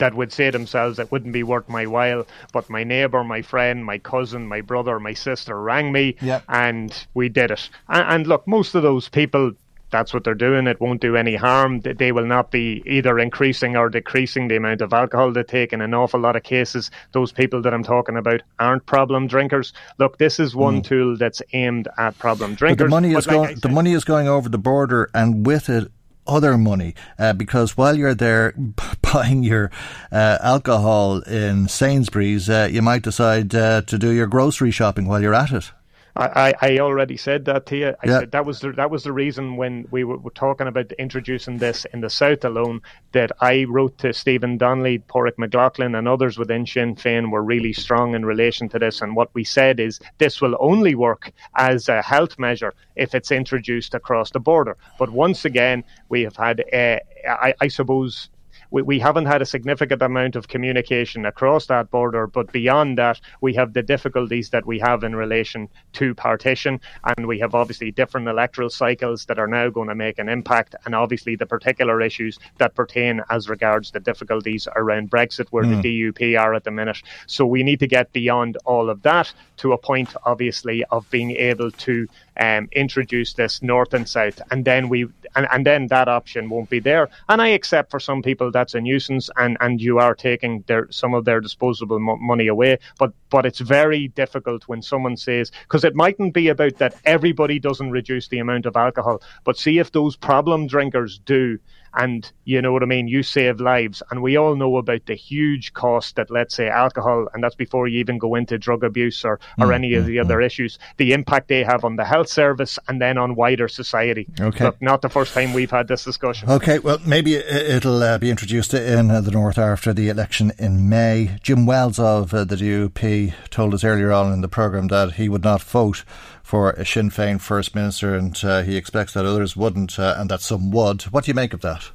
[0.00, 2.26] that would say themselves it wouldn't be worth my while.
[2.52, 6.42] But my neighbour, my friend, my cousin, my brother, my sister rang me, yep.
[6.48, 7.70] and we did it.
[7.88, 9.52] And, and look, most of those people
[9.90, 10.66] that's what they're doing.
[10.66, 11.80] It won't do any harm.
[11.80, 15.72] They will not be either increasing or decreasing the amount of alcohol they take.
[15.72, 19.72] In an awful lot of cases, those people that I'm talking about aren't problem drinkers.
[19.98, 20.84] Look, this is one mm.
[20.84, 22.84] tool that's aimed at problem drinkers.
[22.84, 23.56] But the money is like going.
[23.56, 25.90] The money is going over the border, and with it
[26.30, 28.54] other money uh, because while you're there
[29.12, 29.70] buying your
[30.12, 35.20] uh, alcohol in Sainsbury's, uh, you might decide uh, to do your grocery shopping while
[35.20, 35.72] you're at it.
[36.16, 37.88] I, I already said that to you.
[37.88, 38.18] I yeah.
[38.20, 41.58] said that was the, that was the reason when we were, were, talking about introducing
[41.58, 42.80] this in the south alone
[43.12, 47.72] that I wrote to Stephen Donnelly, Pádraig McLaughlin, and others within Sinn Féin were really
[47.72, 49.02] strong in relation to this.
[49.02, 53.30] And what we said is this will only work as a health measure if it's
[53.30, 54.76] introduced across the border.
[54.98, 56.98] But once again, we have had, uh,
[57.28, 58.29] I, I suppose,
[58.70, 63.20] we, we haven't had a significant amount of communication across that border, but beyond that,
[63.40, 67.90] we have the difficulties that we have in relation to partition, and we have obviously
[67.90, 72.00] different electoral cycles that are now going to make an impact, and obviously the particular
[72.00, 75.82] issues that pertain as regards the difficulties around Brexit, where mm.
[75.82, 76.08] the hmm.
[76.08, 77.02] DUP are at the minute.
[77.26, 81.32] So we need to get beyond all of that to a point, obviously, of being
[81.32, 82.06] able to
[82.38, 86.70] um, introduce this north and south, and then we and, and then that option won't
[86.70, 87.08] be there.
[87.28, 90.90] And I accept for some people that's a nuisance, and, and you are taking their
[90.90, 92.78] some of their disposable mo- money away.
[92.98, 97.58] But but it's very difficult when someone says because it mightn't be about that everybody
[97.58, 101.58] doesn't reduce the amount of alcohol, but see if those problem drinkers do
[101.94, 104.02] and you know what I mean, you save lives.
[104.10, 107.88] And we all know about the huge cost that, let's say, alcohol, and that's before
[107.88, 110.46] you even go into drug abuse or, or mm, any of the mm, other mm.
[110.46, 114.26] issues, the impact they have on the health service and then on wider society.
[114.40, 114.64] Okay.
[114.64, 116.48] Look, not the first time we've had this discussion.
[116.50, 120.88] Okay, well, maybe it'll uh, be introduced in uh, the North after the election in
[120.88, 121.38] May.
[121.42, 125.28] Jim Wells of uh, the DUP told us earlier on in the programme that he
[125.28, 126.04] would not vote
[126.50, 130.28] for a Sinn Féin First Minister, and uh, he expects that others wouldn't, uh, and
[130.30, 131.02] that some would.
[131.02, 131.90] What do you make of that?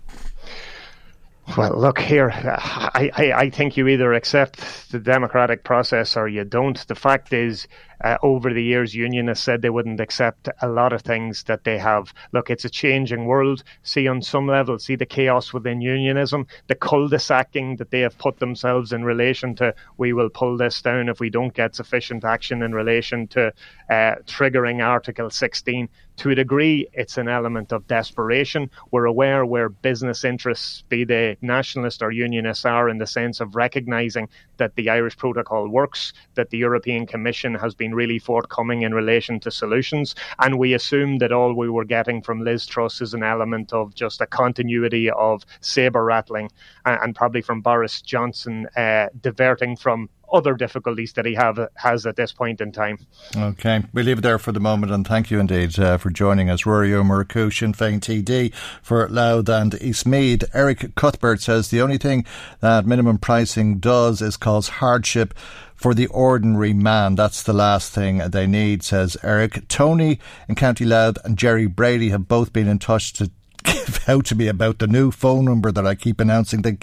[1.57, 2.31] Well, look here.
[2.31, 6.87] I, I, I think you either accept the democratic process or you don't.
[6.87, 7.67] The fact is,
[8.03, 11.77] uh, over the years, unionists said they wouldn't accept a lot of things that they
[11.77, 12.13] have.
[12.31, 13.63] Look, it's a changing world.
[13.83, 18.39] See, on some level, see the chaos within unionism, the cul-de-sacing that they have put
[18.39, 19.73] themselves in relation to.
[19.97, 23.53] We will pull this down if we don't get sufficient action in relation to
[23.89, 28.69] uh, triggering Article 16 to a degree, it's an element of desperation.
[28.91, 33.55] We're aware where business interests, be they nationalist or unionist, are in the sense of
[33.55, 38.93] recognising that the Irish Protocol works, that the European Commission has been really forthcoming in
[38.93, 43.13] relation to solutions, and we assume that all we were getting from Liz Truss is
[43.13, 46.51] an element of just a continuity of sabre rattling,
[46.85, 52.05] and, and, probably from Boris Johnson uh, diverting from other difficulties that he have has
[52.05, 52.97] at this point in time.
[53.35, 56.49] Okay, we leave it there for the moment, and thank you indeed uh, for joining
[56.49, 56.63] us.
[56.63, 60.43] Ruairí Murchú, Sinn Féin TD for Louth and East Meath.
[60.53, 62.25] Eric Cuthbert says the only thing
[62.59, 65.33] that minimum pricing does is cause hardship
[65.75, 67.15] for the ordinary man.
[67.15, 69.67] That's the last thing they need, says Eric.
[69.67, 73.29] Tony in County Louth and Jerry Brady have both been in touch to
[73.65, 76.61] give out to me about the new phone number that I keep announcing.
[76.61, 76.77] They,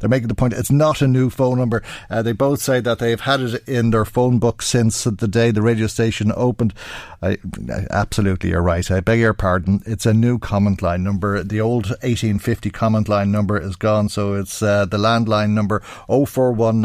[0.00, 1.82] they're making the point it's not a new phone number.
[2.10, 5.50] Uh, they both say that they've had it in their phone book since the day
[5.50, 6.74] the radio station opened.
[7.22, 7.38] I,
[7.90, 8.88] absolutely, you're right.
[8.90, 9.82] I beg your pardon.
[9.86, 11.42] It's a new comment line number.
[11.42, 16.82] The old 1850 comment line number is gone, so it's uh, the landline number 041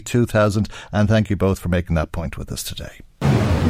[0.00, 0.68] 2000.
[0.92, 3.00] And thank you both for making that point with us today.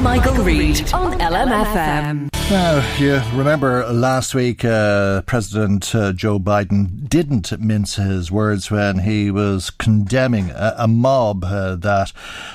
[0.02, 2.30] Michael, Reade on LMFM.
[2.50, 9.00] Now, you remember last week, uh, President uh, Joe Biden didn't mince his words when
[9.00, 12.12] he was condemning a, a mob uh, that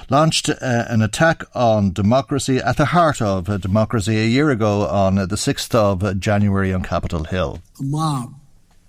[0.09, 5.15] launched uh, an attack on democracy at the heart of democracy a year ago on
[5.15, 7.59] the 6th of January on Capitol Hill.
[7.79, 8.33] A mob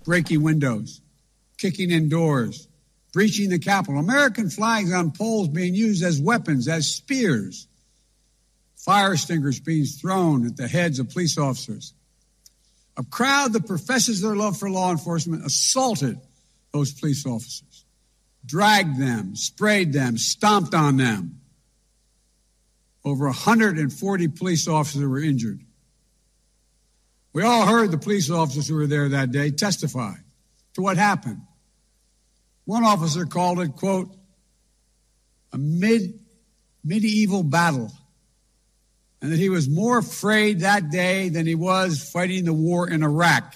[0.03, 1.01] breaking windows,
[1.59, 2.67] kicking in doors,
[3.13, 7.67] breaching the Capitol, American flags on poles being used as weapons, as spears
[8.87, 11.93] fire extinguishers being thrown at the heads of police officers.
[12.95, 16.17] A crowd that professes their love for law enforcement assaulted
[16.71, 17.83] those police officers,
[18.45, 21.41] dragged them, sprayed them, stomped on them.
[23.03, 25.59] Over 140 police officers were injured.
[27.33, 30.13] We all heard the police officers who were there that day testify
[30.75, 31.41] to what happened.
[32.63, 34.15] One officer called it, quote,
[35.51, 36.17] a mid,
[36.85, 37.91] medieval battle
[39.21, 43.03] and that he was more afraid that day than he was fighting the war in
[43.03, 43.55] Iraq.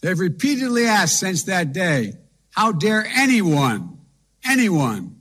[0.00, 2.14] They've repeatedly asked since that day,
[2.50, 3.98] how dare anyone,
[4.44, 5.16] anyone,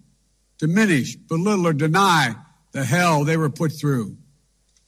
[0.59, 2.35] diminish, belittle, or deny
[2.71, 4.17] the hell they were put through?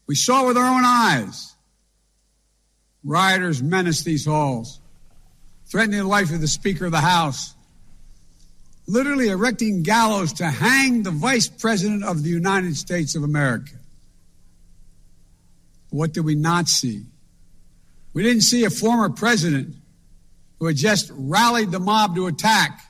[0.05, 1.55] We saw with our own eyes.
[3.03, 4.79] Rioters menaced these halls,
[5.65, 7.54] threatening the life of the Speaker of the House,
[8.87, 13.73] literally erecting gallows to hang the Vice President of the United States of America.
[15.89, 17.05] What did we not see?
[18.13, 19.75] We didn't see a former president
[20.59, 22.81] who had just rallied the mob to attack,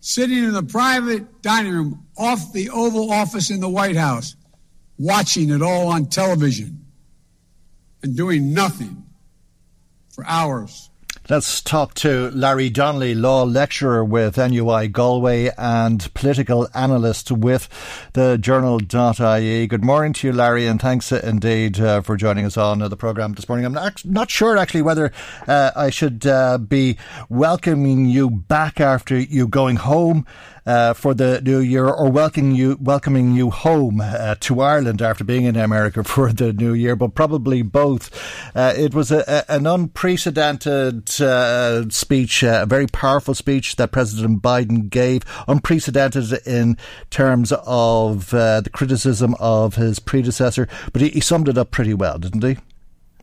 [0.00, 4.36] sitting in the private dining room off the Oval Office in the White House,
[4.98, 6.86] watching it all on television
[8.02, 9.04] and doing nothing
[10.10, 10.90] for hours.
[11.32, 17.70] Let's talk to Larry Donnelly, law lecturer with NUI Galway and political analyst with
[18.12, 19.66] the journal.ie.
[19.66, 22.98] Good morning to you, Larry, and thanks indeed uh, for joining us on uh, the
[22.98, 23.64] programme this morning.
[23.64, 25.10] I'm not, not sure actually whether
[25.48, 26.98] uh, I should uh, be
[27.30, 30.26] welcoming you back after you going home
[30.66, 35.24] uh, for the new year or welcoming you welcoming you home uh, to Ireland after
[35.24, 38.10] being in America for the new year, but probably both.
[38.54, 43.92] Uh, it was a, a, an unprecedented uh, speech, uh, a very powerful speech that
[43.92, 46.76] President Biden gave, unprecedented in
[47.10, 51.94] terms of uh, the criticism of his predecessor, but he, he summed it up pretty
[51.94, 52.58] well, didn't he?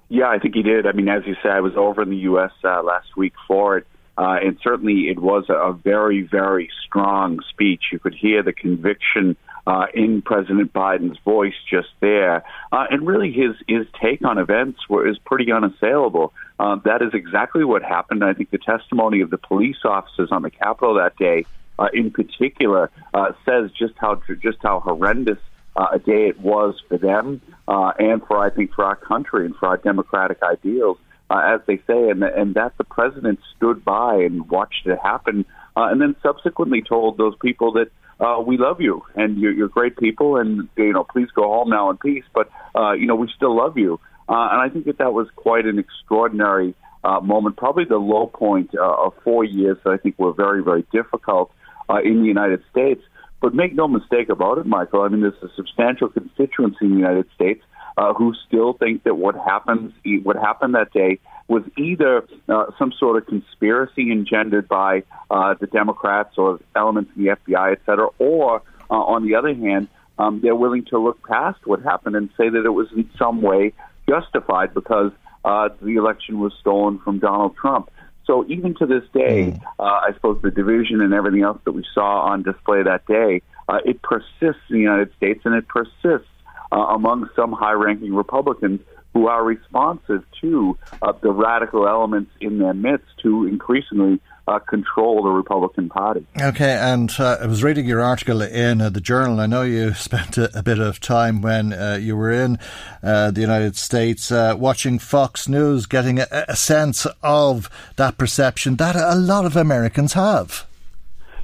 [0.09, 0.87] Yeah, I think he did.
[0.87, 2.51] I mean, as you said, I was over in the U.S.
[2.63, 3.87] last week for it.
[4.19, 7.83] Uh, and certainly it was a, very, very strong speech.
[7.93, 12.43] You could hear the conviction uh, in President Biden's voice just there.
[12.69, 16.33] Uh, and really his, his take on events were, is pretty unassailable.
[16.59, 18.21] Uh, that is exactly what happened.
[18.21, 21.45] I think the testimony of the police officers on the Capitol that day,
[21.77, 25.39] uh, in particular, uh, says just how just how horrendous
[25.77, 29.45] uh, a day it was for them uh, and for I think for our country
[29.45, 30.97] and for our democratic ideals
[31.29, 35.45] uh, as they say, and and that the president stood by and watched it happen,
[35.75, 39.67] uh, and then subsequently told those people that uh, we love you and you're, you're
[39.67, 43.15] great people, and you know please go home now in peace, but uh, you know
[43.15, 46.73] we still love you, uh, and I think that that was quite an extraordinary
[47.03, 50.63] uh, moment, probably the low point uh, of four years that I think were very
[50.63, 51.51] very difficult
[51.89, 53.01] uh, in the United States.
[53.41, 55.03] But make no mistake about it, Michael.
[55.03, 57.63] I mean, there's a substantial constituency in the United States
[57.99, 59.91] uh, who still think that what happens,
[60.23, 61.19] what happened that day,
[61.49, 67.25] was either uh, some sort of conspiracy engendered by uh, the Democrats or elements in
[67.25, 71.21] the FBI, et cetera, or uh, on the other hand, um, they're willing to look
[71.27, 73.73] past what happened and say that it was in some way
[74.07, 75.11] justified because
[75.43, 77.91] uh, the election was stolen from Donald Trump.
[78.25, 79.61] So even to this day, mm.
[79.77, 83.41] uh, I suppose the division and everything else that we saw on display that day,
[83.67, 86.29] uh, it persists in the United States and it persists
[86.71, 88.81] uh, among some high-ranking Republicans
[89.13, 95.23] who are responsive to uh, the radical elements in their midst to increasingly uh, control
[95.23, 96.25] the Republican Party.
[96.41, 99.39] Okay, and uh, I was reading your article in uh, the Journal.
[99.39, 102.57] I know you spent a, a bit of time when uh, you were in
[103.03, 108.77] uh, the United States uh, watching Fox News, getting a, a sense of that perception
[108.77, 110.65] that a lot of Americans have.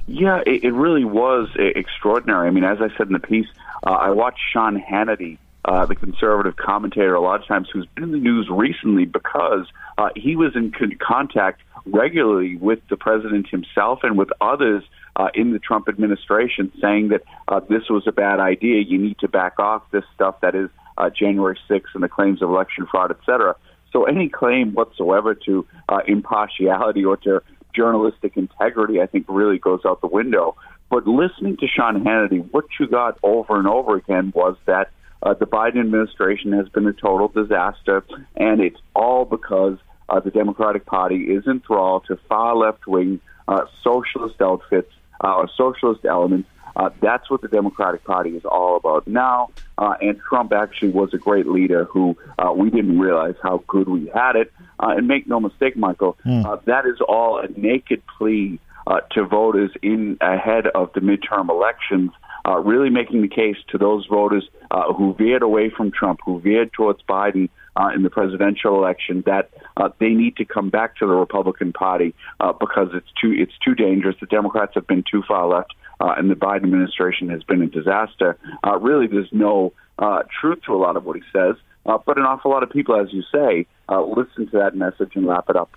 [0.08, 2.46] Yeah, it, it really was extraordinary.
[2.46, 3.48] I mean, as I said in the piece,
[3.84, 8.12] I watched Sean Hannity uh, the conservative commentator a lot of times who's been in
[8.12, 9.66] the news recently because
[9.98, 14.84] uh, he was in con- contact regularly with the president himself and with others
[15.16, 18.80] uh, in the Trump administration saying that uh, this was a bad idea.
[18.80, 22.42] You need to back off this stuff that is uh, January 6th and the claims
[22.42, 23.56] of election fraud, et cetera.
[23.92, 27.42] So any claim whatsoever to uh, impartiality or to
[27.74, 30.56] journalistic integrity, I think, really goes out the window.
[30.90, 34.90] But listening to Sean Hannity, what you got over and over again was that
[35.22, 38.04] uh, the Biden administration has been a total disaster,
[38.36, 43.66] and it's all because uh, the Democratic Party is enthralled to far left wing uh,
[43.82, 44.92] socialist outfits
[45.22, 46.48] uh, or socialist elements.
[46.76, 49.48] Uh, that's what the Democratic Party is all about now.
[49.78, 53.88] Uh, and Trump actually was a great leader who uh, we didn't realize how good
[53.88, 54.52] we had it.
[54.78, 56.44] Uh, and make no mistake, Michael, mm.
[56.44, 61.50] uh, that is all a naked plea uh, to voters in ahead of the midterm
[61.50, 62.10] elections
[62.46, 66.40] uh, really making the case to those voters uh, who veered away from Trump, who
[66.40, 70.96] veered towards Biden uh, in the presidential election, that uh, they need to come back
[70.96, 74.16] to the Republican Party uh, because it's too it's too dangerous.
[74.20, 77.66] The Democrats have been too far left, uh, and the Biden administration has been a
[77.66, 78.38] disaster.
[78.64, 81.56] Uh, really, there's no uh, truth to a lot of what he says.
[81.86, 85.12] Uh, but an awful lot of people, as you say, uh, listen to that message
[85.14, 85.70] and lap it up.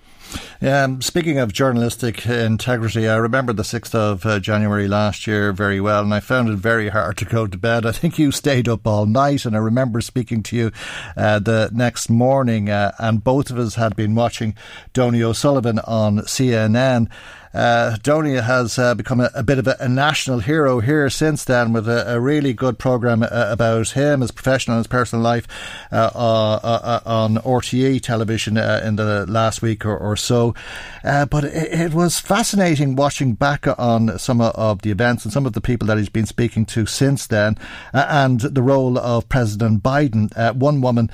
[0.60, 5.80] Um, speaking of journalistic integrity, I remember the 6th of uh, January last year very
[5.80, 7.86] well, and I found it very hard to go to bed.
[7.86, 10.72] I think you stayed up all night, and I remember speaking to you
[11.16, 14.54] uh, the next morning, uh, and both of us had been watching
[14.92, 17.08] Donie O'Sullivan on CNN.
[17.52, 21.44] Uh, Donie has uh, become a, a, bit of a, a, national hero here since
[21.44, 25.20] then with a, a really good programme uh, about him, his professional and his personal
[25.22, 25.48] life
[25.90, 30.54] uh, uh, on RTE television in the last week or, or so.
[31.02, 35.52] but it, it, was fascinating watching back on some of the events and some of
[35.52, 37.58] the people that he's been speaking to since then
[37.92, 40.54] and the role of President Biden.
[40.54, 41.10] one woman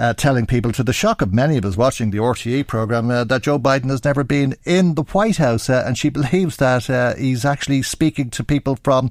[0.00, 3.22] uh, telling people, to the shock of many of us watching the RTE programme, uh,
[3.24, 6.88] that Joe Biden has never been in the White House, uh, and she believes that
[6.88, 9.10] uh, he's actually speaking to people from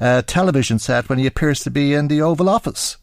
[0.00, 2.96] a television set when he appears to be in the Oval Office.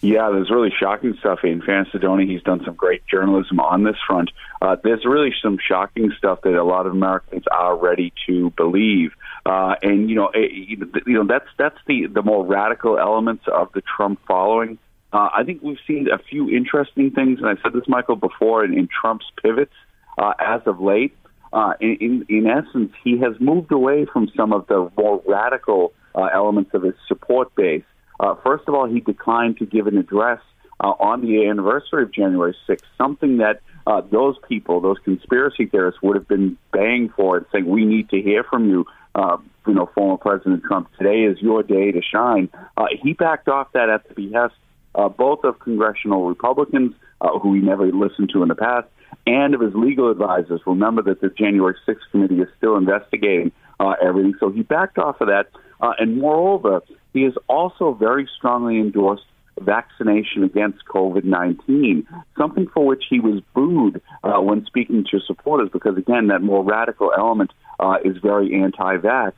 [0.00, 1.40] Yeah, there's really shocking stuff.
[1.44, 4.30] In to he's done some great journalism on this front.
[4.60, 9.12] Uh, there's really some shocking stuff that a lot of Americans are ready to believe.
[9.46, 10.50] Uh, and you know, it,
[10.94, 14.78] eh, you know that's that's the the more radical elements of the Trump following.
[15.14, 18.64] Uh, I think we've seen a few interesting things, and I said this, Michael, before
[18.64, 19.72] in, in Trump's pivots
[20.18, 21.16] uh, as of late.
[21.52, 25.92] Uh, in, in, in essence, he has moved away from some of the more radical
[26.16, 27.84] uh, elements of his support base.
[28.18, 30.40] Uh, first of all, he declined to give an address
[30.80, 36.02] uh, on the anniversary of January 6th, something that uh, those people, those conspiracy theorists,
[36.02, 38.84] would have been baying for and saying, "We need to hear from you."
[39.14, 39.36] Uh,
[39.68, 42.48] you know, former President Trump, today is your day to shine.
[42.76, 44.54] Uh, he backed off that at the behest
[44.94, 48.88] uh, both of congressional Republicans, uh, who he never listened to in the past,
[49.26, 50.60] and of his legal advisors.
[50.66, 54.34] Remember that the January 6th committee is still investigating uh, everything.
[54.40, 55.48] So he backed off of that.
[55.80, 59.24] Uh, and moreover, he has also very strongly endorsed
[59.60, 62.06] vaccination against COVID 19,
[62.36, 66.64] something for which he was booed uh, when speaking to supporters, because again, that more
[66.64, 69.32] radical element uh, is very anti vax.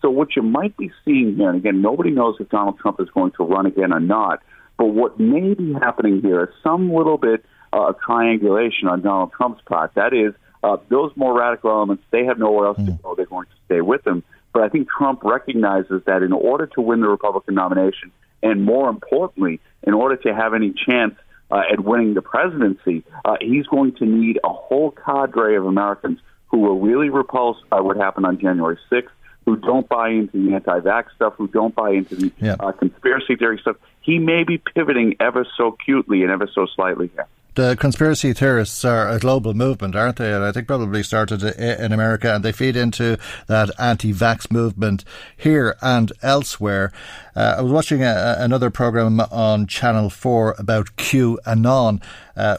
[0.00, 3.08] So, what you might be seeing here, and again, nobody knows if Donald Trump is
[3.10, 4.42] going to run again or not,
[4.78, 9.32] but what may be happening here is some little bit uh, of triangulation on Donald
[9.32, 9.92] Trump's part.
[9.94, 10.32] That is,
[10.62, 12.86] uh, those more radical elements, they have nowhere else mm.
[12.86, 13.02] to hmm.
[13.02, 13.14] go.
[13.14, 14.22] They're going to stay with him.
[14.52, 18.10] But I think Trump recognizes that in order to win the Republican nomination,
[18.42, 21.14] and more importantly, in order to have any chance
[21.50, 26.18] uh, at winning the presidency, uh, he's going to need a whole cadre of Americans
[26.46, 29.08] who were really repulsed by what happened on January 6th,
[29.44, 32.56] who don't buy into the anti-vax stuff, who don't buy into the yeah.
[32.60, 33.76] uh, conspiracy theory stuff.
[34.08, 37.26] He may be pivoting ever so cutely and ever so slightly here
[37.58, 40.32] the conspiracy theorists are a global movement, aren't they?
[40.32, 43.18] And I think probably started in America, and they feed into
[43.48, 45.04] that anti-vax movement
[45.36, 46.92] here and elsewhere.
[47.34, 52.02] Uh, I was watching a, another program on Channel Four about QAnon, uh,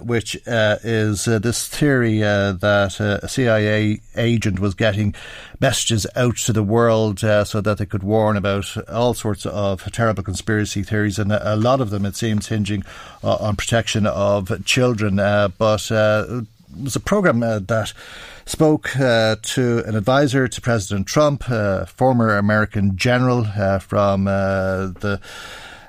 [0.02, 5.14] which uh, is uh, this theory uh, that uh, a CIA agent was getting
[5.60, 10.24] messages out to the world so that they could warn about all sorts of terrible
[10.24, 12.84] conspiracy theories, and a, lot of them, it seems, hinging
[13.24, 15.18] on protection of children.
[15.18, 17.94] but it was a program that
[18.50, 24.88] spoke uh, to an advisor to President Trump, uh, former American general uh, from uh,
[24.88, 25.22] the.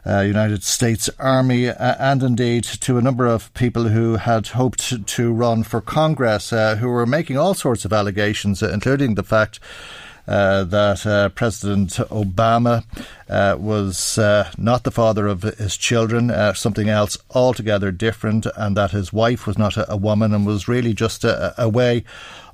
[0.06, 5.06] Uh, United States Army, uh, and indeed to a number of people who had hoped
[5.06, 10.09] to run for Congress, who were making all sorts of allegations, including the fact uh,
[10.30, 12.84] that uh, President Obama
[13.28, 18.76] uh, was uh, not the father of his children, uh, something else altogether different, and
[18.76, 22.04] that his wife was not a, a woman and was really just a, a, way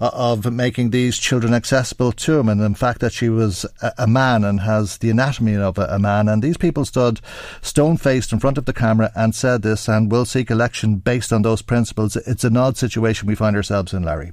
[0.01, 2.49] of making these children accessible to him.
[2.49, 3.65] And in fact, that she was
[3.99, 6.29] a, man and has the anatomy of a, man.
[6.29, 7.21] And these people stood
[7.63, 11.33] stone faced in front of the camera and said this and will seek election based
[11.33, 12.17] on those principles.
[12.17, 14.33] It's an odd situation we find ourselves in, Larry.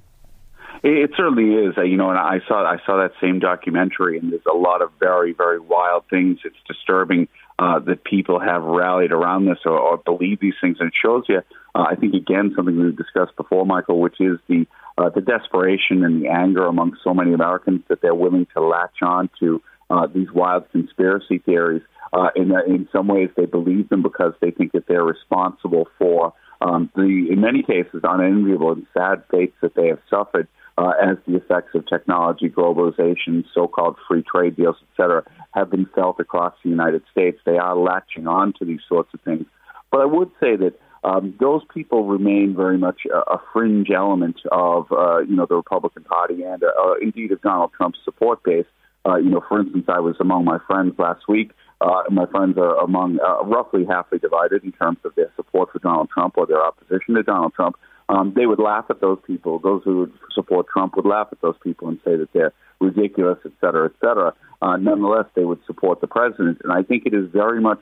[0.84, 1.78] It, certainly is.
[1.78, 4.82] Uh, you know, and I saw I saw that same documentary, and there's a lot
[4.82, 6.40] of very very wild things.
[6.44, 10.90] It's disturbing uh, that people have rallied around this or, or believe these things, and
[10.90, 11.42] it shows you.
[11.74, 16.04] Uh, I think again something we've discussed before, Michael, which is the uh, the desperation
[16.04, 20.08] and the anger among so many Americans that they're willing to latch on to uh,
[20.08, 21.82] these wild conspiracy theories.
[22.12, 25.88] Uh, in, uh, in some ways, they believe them because they think that they're responsible
[25.98, 26.32] for
[26.62, 30.48] um, the, in many cases, unenviable and sad fates that they have suffered
[30.78, 35.88] uh, as the effects of technology, globalization, so-called free trade deals, et cetera, have been
[35.94, 37.40] felt across the United States.
[37.46, 39.46] They are latching on to these sorts of things.
[39.92, 44.38] But I would say that um, those people remain very much a, a fringe element
[44.52, 48.66] of, uh, you know, the Republican Party and, uh, indeed, of Donald Trump's support base.
[49.06, 51.52] Uh, you know, for instance, I was among my friends last week.
[51.82, 55.80] Uh, my friends are among uh, roughly halfway divided in terms of their support for
[55.80, 57.76] Donald Trump or their opposition to Donald Trump
[58.10, 59.60] um, they would laugh at those people.
[59.60, 63.40] Those who would support Trump would laugh at those people and say that they're ridiculous,
[63.46, 64.34] et cetera, et cetera.
[64.62, 66.60] Uh, nonetheless, they would support the president.
[66.64, 67.82] And I think it is very much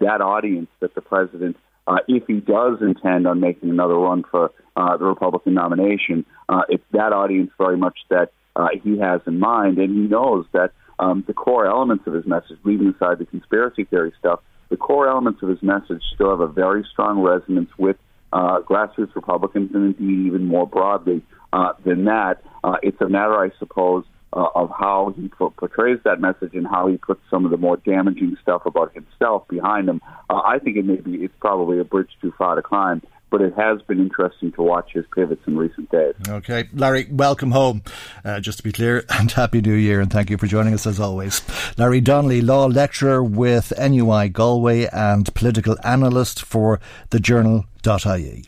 [0.00, 4.50] that audience that the president, uh, if he does intend on making another run for
[4.76, 9.38] uh, the Republican nomination, uh, it's that audience very much that uh, he has in
[9.38, 9.78] mind.
[9.78, 13.84] And he knows that um, the core elements of his message, leaving aside the conspiracy
[13.84, 17.96] theory stuff, the core elements of his message still have a very strong resonance with
[18.32, 21.22] uh, grassroots Republicans, and indeed even more broadly
[21.52, 22.42] uh, than that.
[22.64, 26.86] Uh, it's a matter, I suppose, uh, of how he portrays that message and how
[26.86, 30.00] he puts some of the more damaging stuff about himself behind him.
[30.30, 33.02] Uh, I think it may be it's probably a bridge too far to climb
[33.32, 36.14] but it has been interesting to watch his pivots in recent days.
[36.28, 36.68] Okay.
[36.74, 37.82] Larry, welcome home.
[38.24, 40.86] Uh, just to be clear, and Happy New Year, and thank you for joining us
[40.86, 41.40] as always.
[41.78, 46.78] Larry Donnelly, law lecturer with NUI Galway and political analyst for
[47.08, 48.44] the Journal.ie.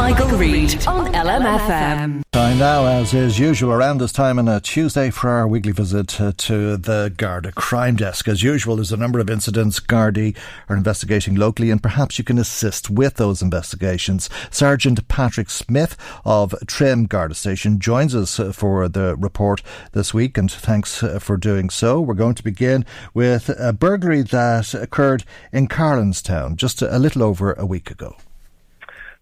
[0.00, 2.22] Michael, Reade on LMFM.
[2.32, 6.18] Time now, as is usual, around this time on a Tuesday for our weekly visit
[6.18, 8.26] uh, to the Garda Crime Desk.
[8.26, 10.34] As usual, there's a number of incidents Gardaí
[10.70, 14.30] are investigating locally, and perhaps you can assist with those investigations.
[14.50, 19.60] Sergeant Patrick Smith of Trim Garda Station joins us uh, for the report
[19.92, 22.00] this week, and thanks uh, for doing so.
[22.00, 27.52] We're going to begin with a burglary that occurred in Carlanstown just a little over
[27.52, 28.16] a week ago.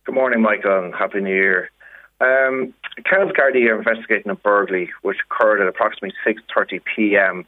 [0.08, 1.70] Good morning, Michael, and Happy New Year.
[2.22, 2.72] Um,
[3.04, 7.44] Kells Gardaí are investigating a burglary which occurred at approximately 6.30 p.m.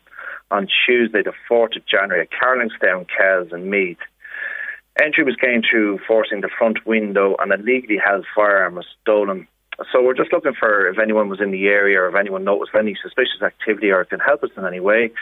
[0.51, 3.97] on Tuesday, the 4th of January at Carlanstown, Kells and Meath.
[5.03, 9.49] Entry was gained through forcing the front window and a legally held firearm was stolen.
[9.91, 12.75] So we're just looking for if anyone was in the area or if anyone noticed
[12.79, 15.13] any suspicious activity or can help us in any way.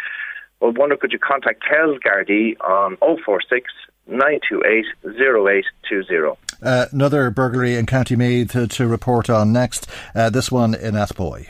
[0.61, 3.71] We wonder could you contact Kells Gardaí on 046
[4.09, 6.48] 928 0820.
[6.63, 9.87] Uh, another burglary in County Meath to, to report on next.
[10.15, 11.49] Uh, this one in Athboy.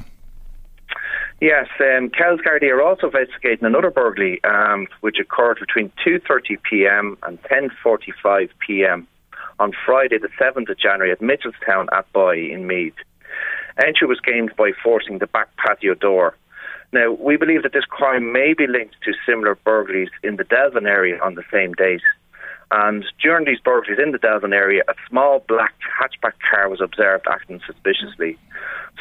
[1.40, 7.16] Yes, um, Kells Gardaí are also investigating another burglary, um, which occurred between 2:30 p.m.
[7.22, 9.06] and 10:45 p.m.
[9.60, 12.94] on Friday, the 7th of January, at Mitchelstown Athboy in Meath.
[13.78, 16.34] Entry was gained by forcing the back patio door.
[16.92, 20.86] Now, we believe that this crime may be linked to similar burglaries in the Delvin
[20.86, 22.02] area on the same date.
[22.70, 27.26] And during these burglaries in the Delvin area, a small black hatchback car was observed
[27.30, 28.38] acting suspiciously.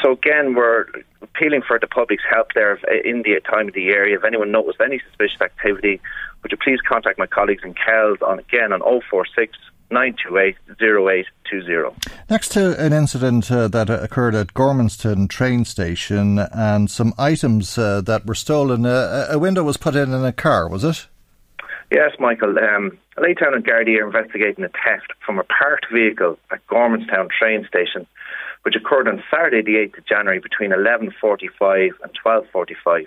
[0.02, 0.86] So again, we're
[1.22, 4.18] appealing for the public's help there in the time of the area.
[4.18, 6.00] If anyone noticed any suspicious activity,
[6.44, 8.80] would you please contact my colleagues in Kells on again on
[9.10, 9.58] 046
[9.90, 11.96] 928 0820.
[12.30, 18.02] Next to an incident uh, that occurred at Gormanston train station and some items uh,
[18.02, 21.08] that were stolen, uh, a window was put in in a car, was it?
[21.92, 22.58] Yes, Michael.
[22.60, 27.66] Um, Laytown and Gardaí are investigating a theft from a parked vehicle at Gormanston train
[27.68, 28.06] station,
[28.64, 33.06] which occurred on Saturday, the 8th of January, between 11.45 and 12.45.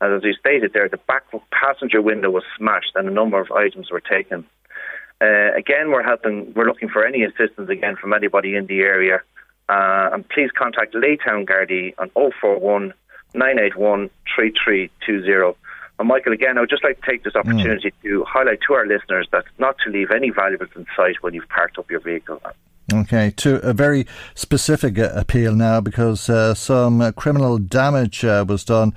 [0.00, 3.52] And As you stated there, the back passenger window was smashed and a number of
[3.52, 4.44] items were taken.
[5.20, 6.52] Uh, again, we're helping.
[6.54, 9.20] We're looking for any assistance again from anybody in the area.
[9.68, 12.94] Uh, and please contact Laytown Gardaí on 041
[13.34, 15.56] 981 3320.
[15.98, 17.40] And Michael, again, I would just like to take this hmm.
[17.40, 18.02] opportunity mm.
[18.02, 21.48] to highlight to our listeners that not to leave any valuables in sight when you've
[21.48, 22.40] parked up your vehicle.
[22.90, 28.46] Okay, to a very specific uh, appeal now because uh, some uh, criminal damage uh,
[28.48, 28.94] was done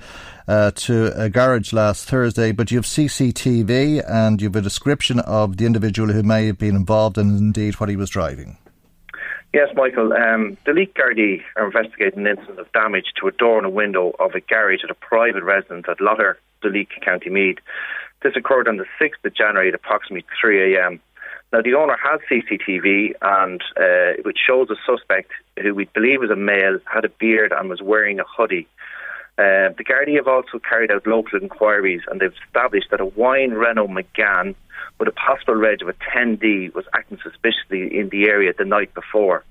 [0.48, 5.20] uh, to a garage last Thursday, but you have CCTV and you have a description
[5.20, 8.56] of the individual who may have been involved and indeed what he was driving.
[9.52, 10.14] Yes, Michael.
[10.14, 14.14] Um, Duleek Gardaí are investigating an incident of damage to a door and a window
[14.18, 16.00] of a garage at a private residence at
[16.62, 17.58] Lotter, Duleek, County Meath.
[18.22, 21.00] This occurred on the 6th of January at approximately 3 a.m.
[21.52, 26.30] Now, the owner has CCTV, and uh, which shows a suspect who we believe was
[26.30, 28.66] a male, had a beard, and was wearing a hoodie.
[29.38, 33.52] Uh, the Gardaí have also carried out local inquiries, and they've established that a wine
[33.52, 34.54] Renault Megane
[34.98, 38.92] with a possible reg of a 10D was acting suspiciously in the area the night
[38.94, 39.42] before.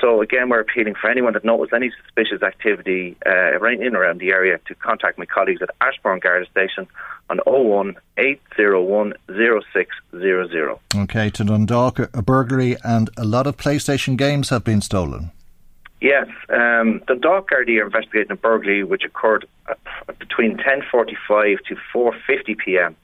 [0.00, 4.20] So again, we're appealing for anyone that notices any suspicious activity uh, right in around
[4.20, 6.86] the area to contact my colleagues at Ashbourne Garda Station
[7.30, 10.78] on 01 801 0600.
[10.94, 15.30] Okay, to Dundalk, a burglary and a lot of PlayStation games have been stolen.
[16.02, 19.46] Yes, um, the Dundalk Gardaí are investigating a burglary which occurred
[20.18, 22.96] between 10.45 to 4.50 p.m.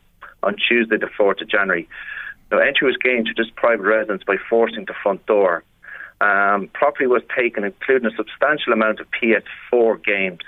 [0.43, 1.89] on Tuesday the 4th of January.
[2.51, 5.65] Now, entry was gained to this private residence by forcing the front door
[6.23, 10.41] um, property was taken, including a substantial amount of PS4 games.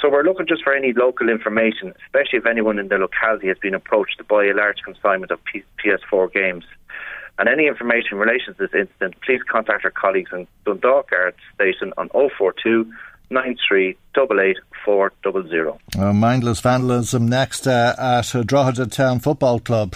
[0.00, 3.58] So we're looking just for any local information, especially if anyone in the locality has
[3.58, 6.64] been approached to buy a large consignment of P- PS4 games.
[7.38, 11.36] And any information in relation to this incident, please contact our colleagues in Dundalk Art
[11.54, 12.92] Station on 042
[13.30, 13.96] 93
[15.98, 19.94] uh, mindless vandalism next uh, at Drogheda Town Football Club.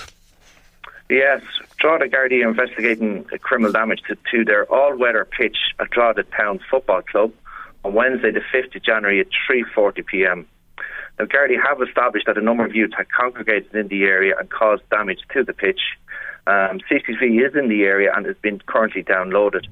[1.11, 1.41] Yes,
[1.79, 7.33] Drogheda Gardaí investigating criminal damage to, to their all-weather pitch at Drogheda Town Football Club
[7.83, 10.45] on Wednesday, the 5th of January at 3.40pm.
[11.19, 14.51] Now, Gardaí have established that a number of youths had congregated in the area and
[14.51, 15.81] caused damage to the pitch.
[16.47, 19.67] Um, CCTV is in the area and has been currently downloaded.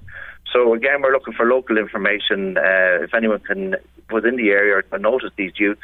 [0.52, 2.56] So again, we're looking for local information.
[2.56, 3.76] Uh, if anyone can
[4.10, 5.82] was in the area or noticed these youths,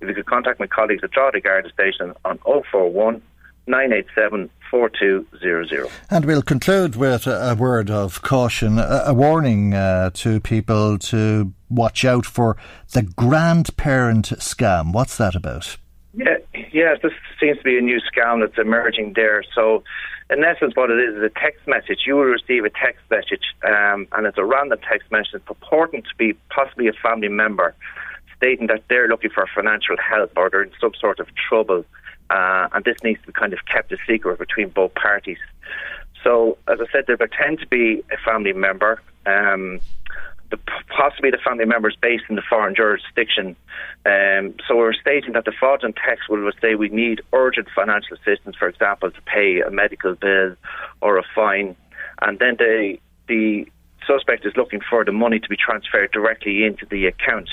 [0.00, 2.38] if you could contact my colleagues at Drogheda Garda Station on
[2.70, 3.20] 041
[3.66, 5.88] 987 4200.
[6.10, 10.98] And we'll conclude with a, a word of caution, a, a warning uh, to people
[10.98, 12.56] to watch out for
[12.92, 14.92] the grandparent scam.
[14.92, 15.76] What's that about?
[16.12, 16.38] Yeah,
[16.72, 19.44] yes, this seems to be a new scam that's emerging there.
[19.54, 19.84] So,
[20.30, 22.00] in essence, what it is is a text message.
[22.06, 26.16] You will receive a text message, um, and it's a random text message purporting to
[26.16, 27.74] be possibly a family member,
[28.36, 31.84] stating that they're looking for financial help or they're in some sort of trouble
[32.30, 35.38] uh, and this needs to be kind of kept a secret between both parties.
[36.22, 39.00] So, as I said, there tend to be a family member.
[39.26, 39.80] Um,
[40.50, 43.56] the, possibly the family member is based in the foreign jurisdiction.
[44.06, 48.56] Um, so we're stating that the fraudulent text will say we need urgent financial assistance,
[48.56, 50.56] for example, to pay a medical bill
[51.00, 51.76] or a fine,
[52.22, 53.66] and then the the
[54.06, 57.48] suspect is looking for the money to be transferred directly into the account.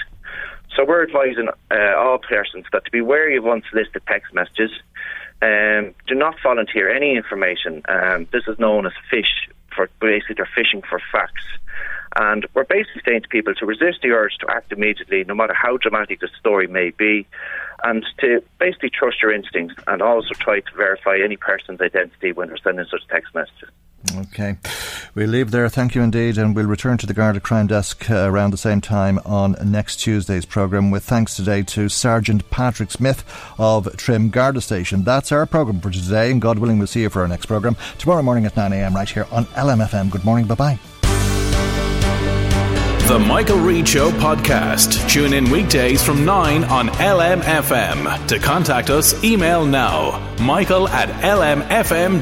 [0.76, 4.72] So we're advising uh, all persons that to be wary of unsolicited text messages.
[5.42, 7.82] Um, do not volunteer any information.
[7.90, 11.46] Um, this is known as fish for basically they're fishing for facts.
[12.16, 15.54] And we're basically saying to people to resist the urge to act immediately, no matter
[15.54, 17.26] how dramatic the story may be,
[17.84, 22.50] and to basically trust your instincts and also try to verify any person's identity when
[22.50, 23.70] they're sending such text messages.
[24.16, 24.58] Okay.
[25.16, 25.70] We'll leave there.
[25.70, 26.38] Thank you indeed.
[26.38, 29.98] And we'll return to the Garda Crime Desk uh, around the same time on next
[29.98, 33.24] Tuesday's programme with thanks today to Sergeant Patrick Smith
[33.58, 35.04] of Trim Garda Station.
[35.04, 36.32] That's our programme for today.
[36.32, 39.10] And God willing, we'll see you for our next programme tomorrow morning at 9am right
[39.10, 40.10] here on LMFM.
[40.10, 40.48] Good morning.
[40.48, 40.80] Bye bye.
[43.08, 45.10] The Michael Reade Show podcast.
[45.10, 48.28] Tune in weekdays from 9 on LMFM.
[48.28, 52.22] To contact us, email now michael at lmfm.ie.